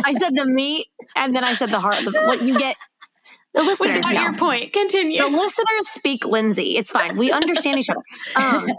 [0.05, 1.97] I said the meat and then I said the heart.
[2.05, 2.75] what you get
[3.55, 4.21] the listeners Without know.
[4.21, 4.73] your point.
[4.73, 5.21] Continue.
[5.21, 6.77] The listeners speak Lindsey.
[6.77, 7.15] It's fine.
[7.15, 8.01] We understand each other.
[8.35, 8.69] Um,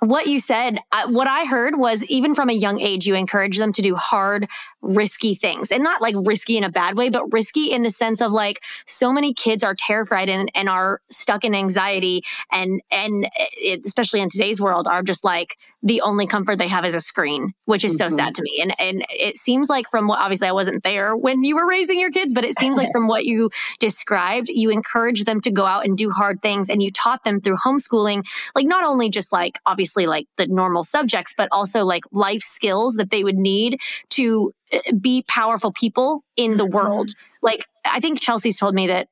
[0.00, 3.58] what you said, uh, what I heard was even from a young age, you encourage
[3.58, 4.48] them to do hard,
[4.82, 8.22] risky things and not like risky in a bad way, but risky in the sense
[8.22, 13.28] of like so many kids are terrified and, and are stuck in anxiety and, and
[13.58, 17.00] it, especially in today's world are just like, the only comfort they have is a
[17.00, 18.10] screen, which is mm-hmm.
[18.10, 18.58] so sad to me.
[18.60, 21.98] And and it seems like from what obviously I wasn't there when you were raising
[21.98, 25.64] your kids, but it seems like from what you described, you encouraged them to go
[25.64, 28.24] out and do hard things and you taught them through homeschooling,
[28.54, 32.94] like not only just like obviously like the normal subjects, but also like life skills
[32.94, 37.08] that they would need to eh, be powerful people in the world.
[37.08, 37.46] Mm-hmm.
[37.46, 39.08] Like I think Chelsea's told me that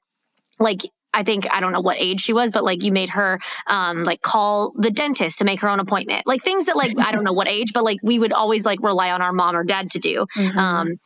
[0.60, 0.82] like
[1.14, 4.04] I think I don't know what age she was, but like you made her um
[4.04, 6.26] like call the dentist to make her own appointment.
[6.26, 8.82] Like things that like I don't know what age, but like we would always like
[8.82, 10.26] rely on our mom or dad to do.
[10.36, 10.58] Mm-hmm.
[10.58, 10.96] Um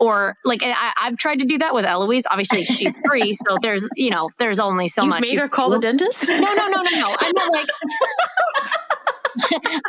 [0.00, 2.24] or like I, have tried to do that with Eloise.
[2.30, 5.20] Obviously, she's free, so there's you know there's only so You've much.
[5.20, 6.26] Made her call the dentist?
[6.26, 7.16] No, no, no, no, no.
[7.20, 7.66] I'm not like.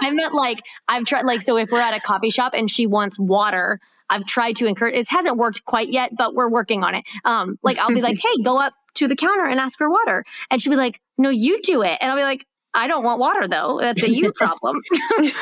[0.01, 2.85] I'm not like I've tried like so if we're at a coffee shop and she
[2.85, 4.95] wants water, I've tried to encourage.
[4.95, 7.05] It hasn't worked quite yet, but we're working on it.
[7.23, 10.23] Um, like I'll be like, hey, go up to the counter and ask for water.
[10.49, 11.97] And she'd be like, no, you do it.
[12.01, 13.79] And I'll be like, I don't want water though.
[13.81, 14.81] That's a you problem.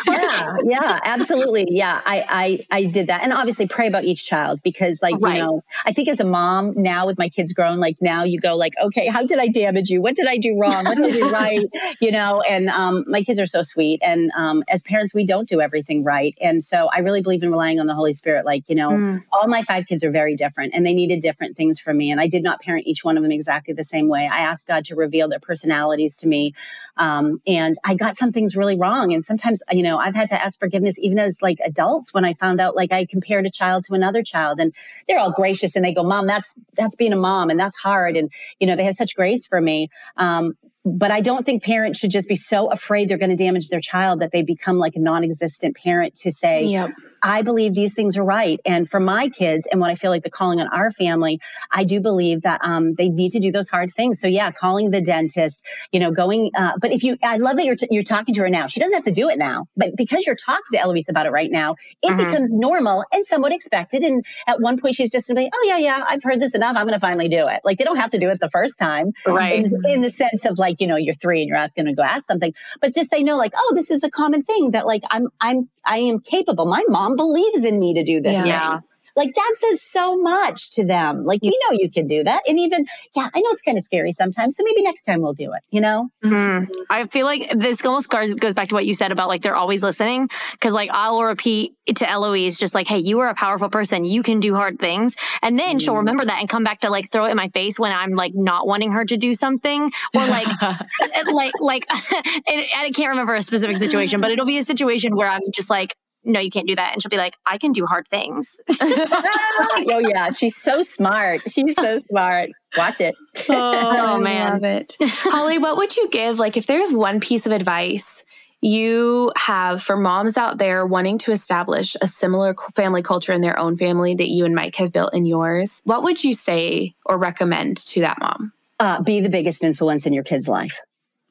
[0.07, 1.67] yeah, yeah, absolutely.
[1.69, 2.25] Yeah, I,
[2.71, 5.38] I, I did that, and obviously pray about each child because, like, right.
[5.38, 8.39] you know, I think as a mom now with my kids grown, like now you
[8.39, 10.01] go like, okay, how did I damage you?
[10.01, 10.86] What did I do wrong?
[10.86, 11.65] What did I do right?
[12.01, 15.47] You know, and um, my kids are so sweet, and um, as parents, we don't
[15.47, 18.45] do everything right, and so I really believe in relying on the Holy Spirit.
[18.45, 19.23] Like, you know, mm.
[19.32, 22.19] all my five kids are very different, and they needed different things from me, and
[22.19, 24.27] I did not parent each one of them exactly the same way.
[24.32, 26.55] I asked God to reveal their personalities to me.
[26.97, 29.13] Um, um, and I got some things really wrong.
[29.13, 32.34] And sometimes, you know, I've had to ask forgiveness even as like adults when I
[32.34, 34.74] found out like I compared a child to another child and
[35.07, 38.15] they're all gracious and they go, mom, that's, that's being a mom and that's hard.
[38.15, 39.88] And, you know, they have such grace for me.
[40.17, 40.53] Um,
[40.86, 43.82] but I don't think parents should just be so afraid they're going to damage their
[43.82, 46.91] child that they become like a non-existent parent to say, yep
[47.22, 48.59] I believe these things are right.
[48.65, 51.39] And for my kids and what I feel like the calling on our family,
[51.72, 54.20] I do believe that um, they need to do those hard things.
[54.20, 56.51] So yeah, calling the dentist, you know, going.
[56.55, 58.67] Uh, but if you, I love that you're t- you're talking to her now.
[58.67, 61.32] She doesn't have to do it now, but because you're talking to Eloise about it
[61.32, 62.17] right now, it mm-hmm.
[62.17, 64.03] becomes normal and somewhat expected.
[64.03, 66.55] And at one point, she's just going to be, oh yeah, yeah, I've heard this
[66.55, 66.76] enough.
[66.76, 67.61] I'm going to finally do it.
[67.63, 69.65] Like they don't have to do it the first time, right?
[69.65, 72.03] In, in the sense of like, you know, you're three and you're asking to go
[72.03, 75.03] ask something, but just they know like, oh, this is a common thing that like
[75.09, 76.65] I'm I'm I am capable.
[76.65, 78.45] My mom believes in me to do this.
[78.45, 78.81] Yeah.
[79.16, 81.26] Like that says so much to them.
[81.26, 82.43] Like, you know, you can do that.
[82.47, 82.86] And even,
[83.16, 84.55] yeah, I know it's kind of scary sometimes.
[84.55, 86.10] So maybe next time we'll do it, you know?
[86.24, 86.72] Mm-hmm.
[86.89, 89.55] I feel like this almost goes, goes back to what you said about like they're
[89.55, 90.30] always listening.
[90.60, 94.03] Cause like I'll repeat to Eloise, just like, hey, you are a powerful person.
[94.05, 95.16] You can do hard things.
[95.41, 95.78] And then mm-hmm.
[95.80, 98.12] she'll remember that and come back to like throw it in my face when I'm
[98.12, 100.47] like not wanting her to do something or like,
[101.32, 101.86] like, like,
[102.49, 105.70] and I can't remember a specific situation, but it'll be a situation where I'm just
[105.70, 105.95] like,
[106.30, 106.93] no, you can't do that.
[106.93, 108.61] And she'll be like, I can do hard things.
[108.82, 110.30] oh, yeah.
[110.30, 111.41] She's so smart.
[111.49, 112.51] She's so smart.
[112.77, 113.15] Watch it.
[113.49, 114.53] oh, oh man.
[114.53, 114.95] Love it.
[115.01, 116.39] Holly, what would you give?
[116.39, 118.23] Like, if there's one piece of advice
[118.61, 123.57] you have for moms out there wanting to establish a similar family culture in their
[123.57, 127.17] own family that you and Mike have built in yours, what would you say or
[127.17, 128.51] recommend to that mom?
[128.80, 130.82] Uh, be the biggest influence in your kid's life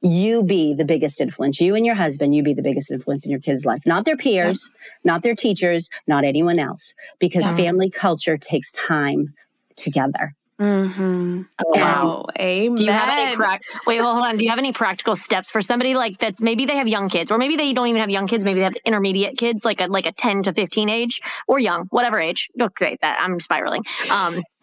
[0.00, 1.60] you be the biggest influence.
[1.60, 4.16] You and your husband, you be the biggest influence in your kids' life, not their
[4.16, 5.12] peers, yeah.
[5.12, 7.56] not their teachers, not anyone else, because yeah.
[7.56, 9.34] family culture takes time
[9.76, 10.34] together.
[10.60, 11.42] Mm-hmm.
[11.66, 12.26] Wow.
[12.36, 12.74] Amen.
[12.74, 14.00] Do you have any pra- wait?
[14.00, 14.36] Well, hold on.
[14.38, 17.30] Do you have any practical steps for somebody like that's maybe they have young kids,
[17.30, 18.44] or maybe they don't even have young kids.
[18.44, 21.86] Maybe they have intermediate kids, like a like a ten to fifteen age, or young,
[21.90, 22.50] whatever age.
[22.60, 23.84] Okay, that I'm spiraling.
[24.10, 24.34] Um,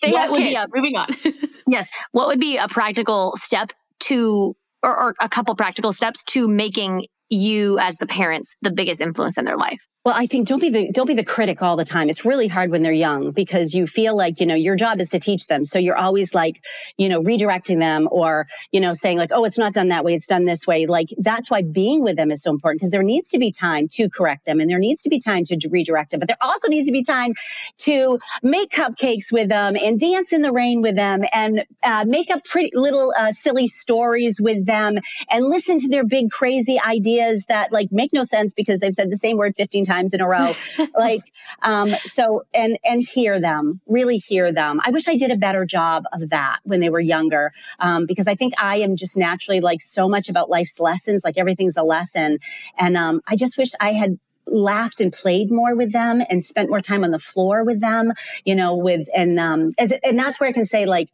[0.00, 0.38] they have kids.
[0.38, 1.08] Be, uh, moving on.
[1.66, 1.90] yes.
[2.12, 7.04] What would be a practical step to or, or, a couple practical steps to making
[7.30, 10.70] you as the parents the biggest influence in their life well, I think don't be
[10.70, 12.08] the don't be the critic all the time.
[12.08, 15.10] It's really hard when they're young because you feel like, you know, your job is
[15.10, 15.66] to teach them.
[15.66, 16.64] So you're always like,
[16.96, 20.14] you know, redirecting them or, you know, saying like, "Oh, it's not done that way,
[20.14, 23.02] it's done this way." Like that's why being with them is so important because there
[23.02, 26.12] needs to be time to correct them and there needs to be time to redirect
[26.12, 27.34] them, but there also needs to be time
[27.80, 32.30] to make cupcakes with them and dance in the rain with them and uh, make
[32.30, 34.96] up pretty little uh, silly stories with them
[35.28, 39.10] and listen to their big crazy ideas that like make no sense because they've said
[39.10, 40.52] the same word 15 times times in a row.
[40.98, 41.22] like,
[41.62, 44.80] um, so, and, and hear them, really hear them.
[44.84, 47.52] I wish I did a better job of that when they were younger.
[47.78, 51.38] Um, because I think I am just naturally like so much about life's lessons, like
[51.38, 52.38] everything's a lesson.
[52.78, 56.70] And, um, I just wish I had laughed and played more with them and spent
[56.70, 58.12] more time on the floor with them,
[58.46, 61.10] you know, with, and, um, as, and that's where I can say like,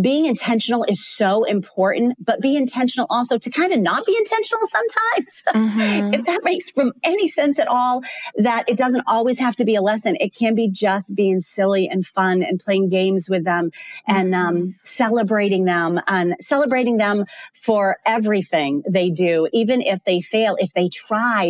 [0.00, 4.66] being intentional is so important, but be intentional also to kind of not be intentional
[4.66, 5.42] sometimes.
[5.60, 6.14] Mm-hmm.
[6.14, 8.02] if that makes from any sense at all,
[8.36, 10.16] that it doesn't always have to be a lesson.
[10.20, 13.70] It can be just being silly and fun and playing games with them
[14.06, 14.70] and um, mm-hmm.
[14.84, 20.88] celebrating them and celebrating them for everything they do, even if they fail, if they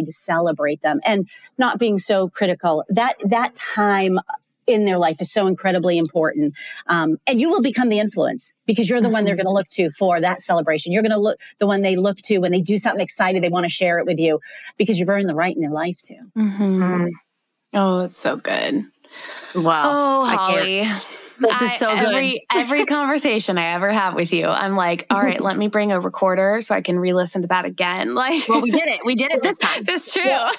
[0.04, 2.84] to celebrate them and not being so critical.
[2.88, 4.18] That, that time
[4.70, 6.54] in their life is so incredibly important.
[6.86, 9.12] Um, and you will become the influence because you're the mm-hmm.
[9.12, 9.44] one they're mm-hmm.
[9.44, 10.92] going to look to for that celebration.
[10.92, 13.42] You're going to look the one they look to when they do something excited.
[13.42, 14.40] They want to share it with you
[14.76, 16.30] because you've earned the right in their life too.
[16.36, 16.82] Mm-hmm.
[16.82, 17.10] Mm.
[17.74, 18.82] Oh, that's so good.
[19.54, 19.82] Wow.
[19.84, 20.86] Oh, Holly.
[21.40, 22.08] This is so I, good.
[22.08, 25.90] Every, every conversation I ever have with you, I'm like, all right, let me bring
[25.90, 28.14] a recorder so I can re-listen to that again.
[28.20, 29.00] Like, well, we did it.
[29.02, 29.84] We did it this time.
[29.88, 30.22] It's true.
[30.26, 30.52] Well,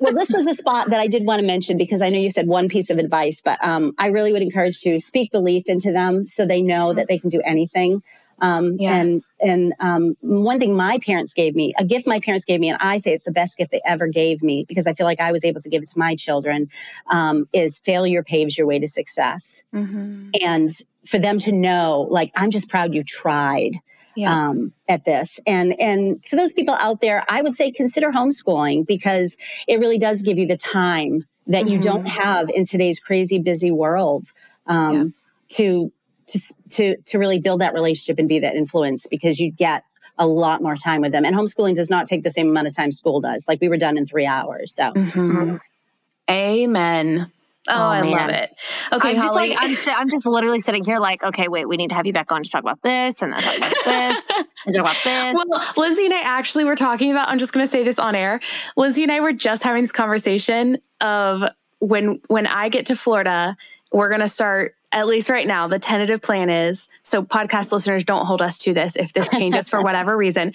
[0.00, 2.30] well, this was the spot that I did want to mention because I know you
[2.30, 5.90] said one piece of advice, but um, I really would encourage to speak belief into
[5.90, 8.04] them so they know that they can do anything.
[8.40, 9.30] Um, yes.
[9.40, 12.68] and, and, um, one thing my parents gave me, a gift my parents gave me,
[12.68, 15.20] and I say it's the best gift they ever gave me because I feel like
[15.20, 16.68] I was able to give it to my children,
[17.10, 19.62] um, is failure paves your way to success.
[19.74, 20.30] Mm-hmm.
[20.42, 20.70] And
[21.04, 23.72] for them to know, like, I'm just proud you tried.
[24.16, 24.48] Yeah.
[24.48, 25.38] Um, at this.
[25.46, 29.36] And, and for those people out there, I would say consider homeschooling because
[29.68, 31.74] it really does give you the time that mm-hmm.
[31.74, 34.32] you don't have in today's crazy busy world,
[34.66, 35.04] um, yeah.
[35.56, 35.92] to
[36.28, 39.84] to to to really build that relationship and be that influence because you get
[40.18, 41.24] a lot more time with them.
[41.24, 43.46] And homeschooling does not take the same amount of time school does.
[43.46, 44.74] Like we were done in three hours.
[44.74, 45.56] So, mm-hmm.
[46.28, 47.30] amen.
[47.68, 48.54] Oh, oh I love it.
[48.92, 49.50] Okay, I'm Holly.
[49.50, 52.06] just like I'm, I'm just literally sitting here like, okay, wait, we need to have
[52.06, 54.30] you back on to talk about this and then talk about this
[54.66, 55.34] and talk about this.
[55.34, 57.28] Well, Lindsey and I actually were talking about.
[57.28, 58.40] I'm just going to say this on air.
[58.76, 61.44] Lindsey and I were just having this conversation of
[61.80, 63.56] when when I get to Florida,
[63.92, 68.04] we're going to start at least right now, the tentative plan is so podcast listeners
[68.04, 70.52] don't hold us to this if this changes for whatever reason.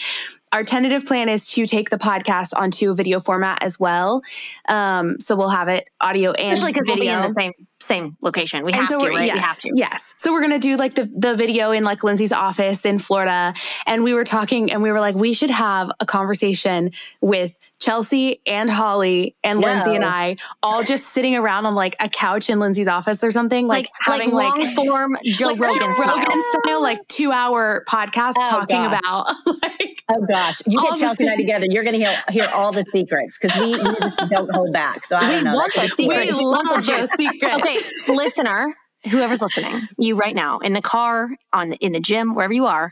[0.51, 4.21] our tentative plan is to take the podcast onto a video format as well.
[4.67, 7.15] Um, so we'll have it audio and Especially because we'll be video.
[7.17, 8.63] in the same same location.
[8.63, 9.25] We And have so to, right?
[9.27, 9.71] Yes, We have to.
[9.75, 10.13] Yes.
[10.17, 13.53] So we're gonna do like the the video in like Lindsey's office in Florida,
[13.85, 18.41] and we were talking, and we were like, we should have a conversation with Chelsea
[18.47, 19.67] and Holly and No.
[19.67, 23.31] Lindsey and I all just sitting around on like a couch in Lindsey's office or
[23.31, 24.65] something, like, Like having like like.
[24.65, 26.17] long form Joe like Rogan style.
[26.19, 28.99] Rogan style, like two hour podcast Oh, talking gosh.
[28.99, 32.71] about like Oh gosh, you get Chelsea and I together, you're to hear hear all
[32.71, 35.05] the secrets because we, we just don't hold back.
[35.05, 35.53] So I We don't know.
[35.55, 36.25] want That's the secrets.
[36.25, 36.43] we great.
[36.45, 37.55] love those secrets.
[37.55, 38.73] Okay, listener,
[39.09, 42.91] whoever's listening, you right now in the car, on in the gym, wherever you are,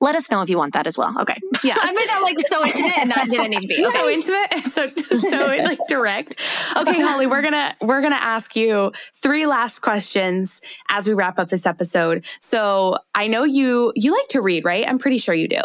[0.00, 1.14] let us know if you want that as well.
[1.20, 1.36] Okay.
[1.64, 1.76] Yeah.
[1.80, 3.76] I made that like so intimate and that didn't need to be.
[3.86, 3.98] Okay.
[3.98, 4.90] so intimate and so
[5.30, 6.40] so like direct.
[6.76, 11.48] Okay, Holly, we're gonna we're gonna ask you three last questions as we wrap up
[11.48, 12.24] this episode.
[12.40, 14.84] So I know you you like to read, right?
[14.86, 15.62] I'm pretty sure you do.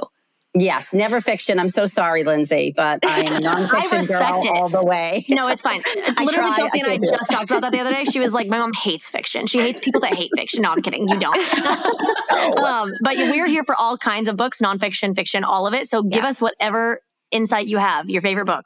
[0.53, 1.59] Yes, never fiction.
[1.59, 4.47] I'm so sorry, Lindsey, but I am nonfiction respect girl it.
[4.51, 5.25] all the way.
[5.29, 5.81] No, it's fine.
[5.95, 8.03] Literally, try, Chelsea I and I just talked about that the other day.
[8.03, 9.47] She was like, "My mom hates fiction.
[9.47, 11.07] She hates people that hate fiction." No, I'm kidding.
[11.07, 11.37] You don't.
[12.59, 15.87] um, but we're here for all kinds of books, nonfiction, fiction, all of it.
[15.87, 16.35] So give Yes.
[16.37, 16.99] us whatever
[17.31, 18.09] insight you have.
[18.09, 18.65] Your favorite book.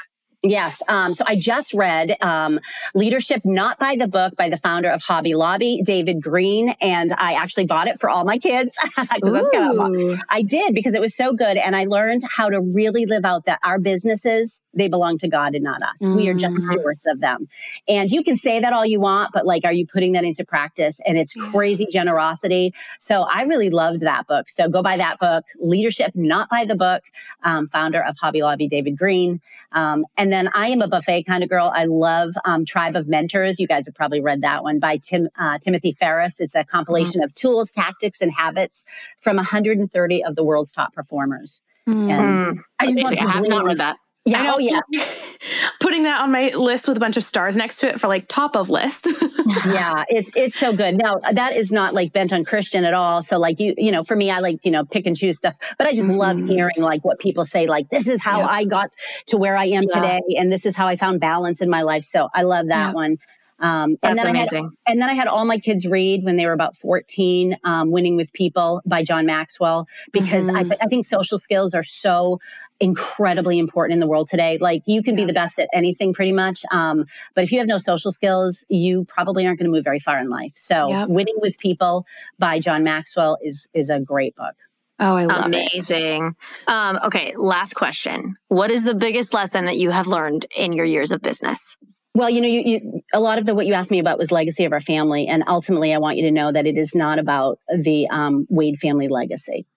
[0.49, 0.81] Yes.
[0.87, 2.59] Um, so I just read um,
[2.93, 6.75] Leadership Not by the Book by the founder of Hobby Lobby, David Green.
[6.81, 10.17] And I actually bought it for all my kids that's kind of Ooh.
[10.29, 11.57] I did because it was so good.
[11.57, 15.55] And I learned how to really live out that our businesses, they belong to God
[15.55, 16.01] and not us.
[16.01, 16.71] We are just Mhm.
[16.71, 17.47] stewards of them.
[17.87, 20.45] And you can say that all you want, but like, are you putting that into
[20.45, 20.99] practice?
[21.07, 21.49] And it's Yeah.
[21.51, 22.73] crazy generosity.
[22.99, 24.49] So I really loved that book.
[24.49, 27.03] So go buy that book, Leadership Not by the Book,
[27.43, 29.41] um, founder of Hobby Lobby, David Green.
[29.71, 31.71] Um, and then I am a buffet kind of girl.
[31.73, 33.59] I love um, Tribe of Mentors.
[33.59, 36.39] You guys have probably read that one by Tim uh, Timothy Ferriss.
[36.39, 38.85] It's a compilation of tools, tactics, and habits
[39.17, 41.61] from 130 of the world's top performers.
[41.87, 42.09] Mm.
[42.09, 43.17] And I just love Amazing.
[43.27, 43.97] to I have not read that.
[44.25, 44.53] Yeah, know.
[44.55, 44.79] oh yeah,
[45.79, 48.27] Putting that on my list with a bunch of stars next to it for like
[48.27, 49.05] top of list.
[49.71, 50.03] yeah.
[50.09, 50.97] It's it's so good.
[50.97, 53.21] Now that is not like bent on Christian at all.
[53.21, 55.55] So like you you know, for me, I like you know pick and choose stuff,
[55.77, 56.47] but I just love Mhm.
[56.47, 57.67] hearing like what people say.
[57.67, 58.47] Like this is how Yeah.
[58.47, 58.89] I got
[59.27, 59.95] to where I am Yeah.
[60.01, 62.03] today, and this is how I found balance in my life.
[62.03, 62.91] So I love that Yeah.
[62.93, 63.17] one.
[63.57, 64.71] Um, and That's then I had amazing.
[64.85, 68.17] And then I had all my kids read when they were about 14, um, Winning
[68.17, 70.67] with People by John Maxwell, because I, Mhm.
[70.69, 72.41] th- I think social skills are so
[72.79, 74.57] incredibly important in the world today.
[74.59, 76.63] Like you can be the best at anything pretty much.
[76.71, 79.99] Um, but if you have no social skills, you probably aren't going to move very
[79.99, 80.53] far in life.
[80.55, 81.09] So Yep.
[81.09, 82.05] Winning with People
[82.37, 84.55] by John Maxwell is, is a great book.
[84.99, 85.73] oh, I love it.
[85.73, 86.35] Amazing.
[86.67, 88.35] Um, okay, last question.
[88.47, 91.77] What is the biggest lesson that you have learned in your years of business?
[92.13, 94.31] Well, you know, you, you, a lot of the what you asked me about was
[94.31, 97.19] legacy of our family, and ultimately, I want you to know that it is not
[97.19, 99.67] about the um, Wehde family legacy.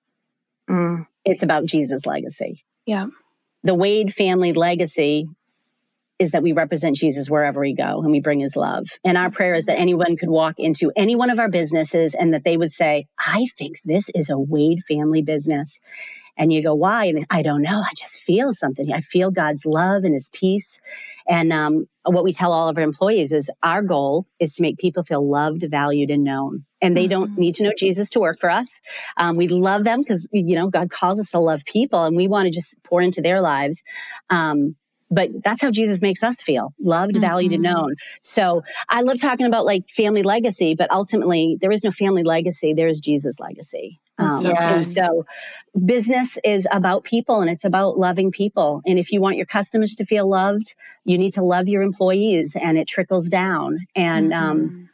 [0.70, 1.08] Mm.
[1.24, 2.64] It's about Jesus' legacy.
[2.88, 3.08] Yeah.
[3.64, 5.28] The Wehde family legacy
[6.18, 8.86] is that we represent Jesus wherever we go and we bring his love.
[9.04, 12.32] And our prayer is that anyone could walk into any one of our businesses and
[12.32, 15.78] that they would say, I think this is a Wehde family business.
[16.38, 17.04] And you go, why?
[17.04, 17.78] And I don't know.
[17.78, 18.90] I just feel something.
[18.90, 20.80] I feel God's love and his peace.
[21.28, 24.78] And um, what we tell all of our employees is our goal is to make
[24.78, 26.64] people feel loved, valued, and known.
[26.80, 27.38] And they don't Mhm.
[27.38, 28.80] need to know Jesus to work for us.
[29.16, 32.28] Um, we love them because, you know, God calls us to love people and we
[32.28, 33.82] want to just pour into their lives.
[34.30, 34.76] Um,
[35.10, 37.72] but that's how Jesus makes us feel loved, valued, and Mhm.
[37.72, 37.94] known.
[38.22, 42.74] So I love talking about like family legacy, but ultimately there is no family legacy.
[42.74, 43.98] There is Jesus' legacy.
[44.18, 45.24] So and so
[45.86, 48.82] business is about people and it's about loving people.
[48.84, 50.74] And if you want your customers to feel loved,
[51.04, 53.78] you need to love your employees and it trickles down.
[53.94, 54.88] And, um, Mhm.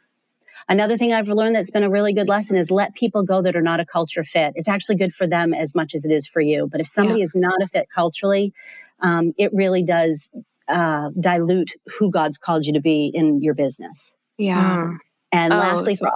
[0.67, 3.55] Another thing I've learned that's been a really good lesson is let people go that
[3.55, 4.53] are not a culture fit.
[4.55, 6.67] It's actually good for them as much as it is for you.
[6.71, 8.51] But if somebody is not a fit culturally,
[8.99, 10.27] um, it really does
[10.67, 14.15] uh, dilute who God's called you to be in your business.
[14.37, 14.77] yeah.
[14.77, 14.97] Mm.
[15.31, 16.13] And Oh, lastly, so for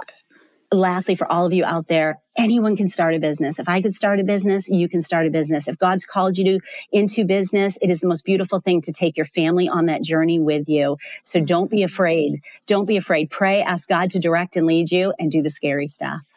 [0.72, 3.58] lastly, for all of you out there, anyone can start a business.
[3.58, 5.68] If I could start a business, you can start a business.
[5.68, 6.60] If God's called you to
[6.92, 10.38] into business, it is the most beautiful thing to take your family on that journey
[10.38, 10.96] with you.
[11.24, 12.40] So don't be afraid.
[12.66, 13.30] Don't be afraid.
[13.30, 16.28] Pray, ask God to direct and lead you and do the scary stuff.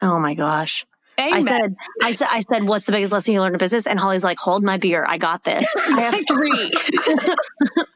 [0.00, 0.86] Oh my gosh.
[1.18, 3.86] I said, I said, I said, what's the biggest lesson you learned in business?
[3.86, 5.04] And Holly's like, hold my beer.
[5.06, 5.66] I got this.
[5.90, 6.72] I have three.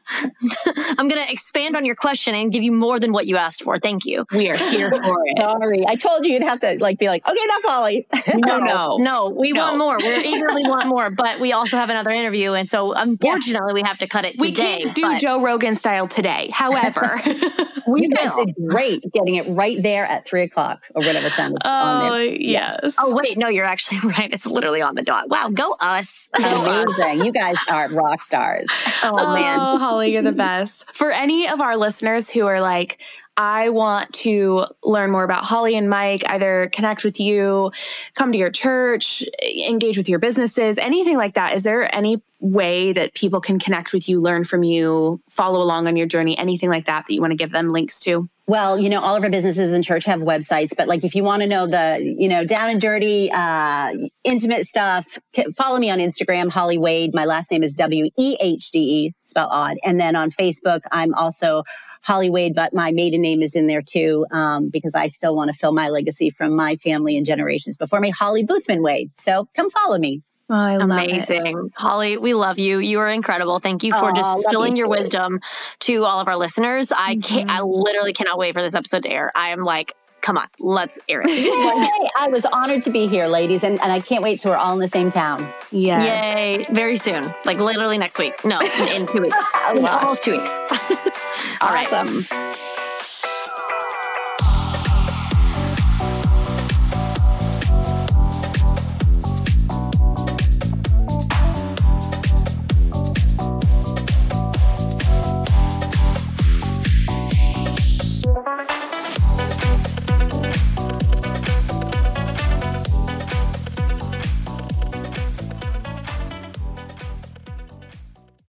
[0.97, 3.63] I'm going to expand on your question and give you more than what you asked
[3.63, 3.77] for.
[3.79, 4.25] Thank you.
[4.33, 5.39] we are here for it.
[5.39, 5.85] Sorry.
[5.87, 8.07] I told you you'd have to like be like, okay, now Holly.
[8.35, 8.97] No, no.
[8.97, 9.61] No, we No.
[9.63, 9.97] want more.
[9.97, 12.53] We eagerly want more, but we also have another interview.
[12.53, 15.75] And so unfortunately, we have to cut it today, We can't do but- Joe Rogan
[15.75, 16.49] style today.
[16.51, 18.45] However, you guys will.
[18.45, 22.15] did great getting it right there at three o'clock or whatever time it's on oh
[22.15, 22.25] there.
[22.35, 22.95] yes.
[22.99, 24.31] Oh, Oh, wait, no, you're actually right.
[24.33, 25.29] It's literally on the dot.
[25.29, 26.29] Wow, go us.
[26.35, 27.25] Amazing.
[27.25, 28.67] you guys are rock stars.
[29.03, 29.59] Oh, man.
[29.59, 30.93] Oh, Holly, you're the best.
[30.95, 32.99] For any of our listeners who are like,
[33.35, 37.71] I want to learn more about Holly and Mike, either connect with you,
[38.15, 41.55] come to your church, engage with your businesses, anything like that.
[41.55, 45.87] Is there any way that people can connect with you, learn from you, follow along
[45.87, 48.29] on your journey, anything like that that you want to give them links to?
[48.45, 51.23] Well, you know, all of our businesses and church have websites, but like if you
[51.23, 53.93] want to know the, you know, down and dirty, uh,
[54.25, 55.17] intimate stuff,
[55.55, 57.13] follow me on Instagram, Holly Wehde.
[57.13, 59.77] My last name is W E H D E, spell odd.
[59.85, 61.63] And then on Facebook, I'm also
[62.01, 65.49] Holly Wehde, but my maiden name is in there too, um, because I still want
[65.49, 69.11] to fill my legacy from my family and generations before me, Holly Boothman Wehde.
[69.15, 70.21] So come follow me.
[70.55, 71.71] Oh, Amazing.
[71.75, 72.77] Holly, we love you.
[72.77, 73.57] You are incredible.
[73.57, 75.39] Thank you for just distilling you your wisdom
[75.79, 76.91] to all of our listeners.
[76.91, 77.71] I can't, I mm-hmm.
[77.71, 79.31] literally cannot wait for this episode to air.
[79.33, 81.29] I am like, come on, let's air it.
[81.29, 82.09] Yay.
[82.15, 84.73] I was honored to be here, ladies, and, and I can't wait till we're all
[84.73, 85.47] in the same town.
[85.71, 86.35] Yeah.
[86.35, 86.67] Yay.
[86.69, 87.33] Very soon.
[87.45, 88.45] Like literally next week.
[88.45, 89.35] No, in, in two weeks.
[89.55, 90.51] oh, almost two weeks.
[91.61, 91.91] all right.
[91.91, 92.25] Awesome.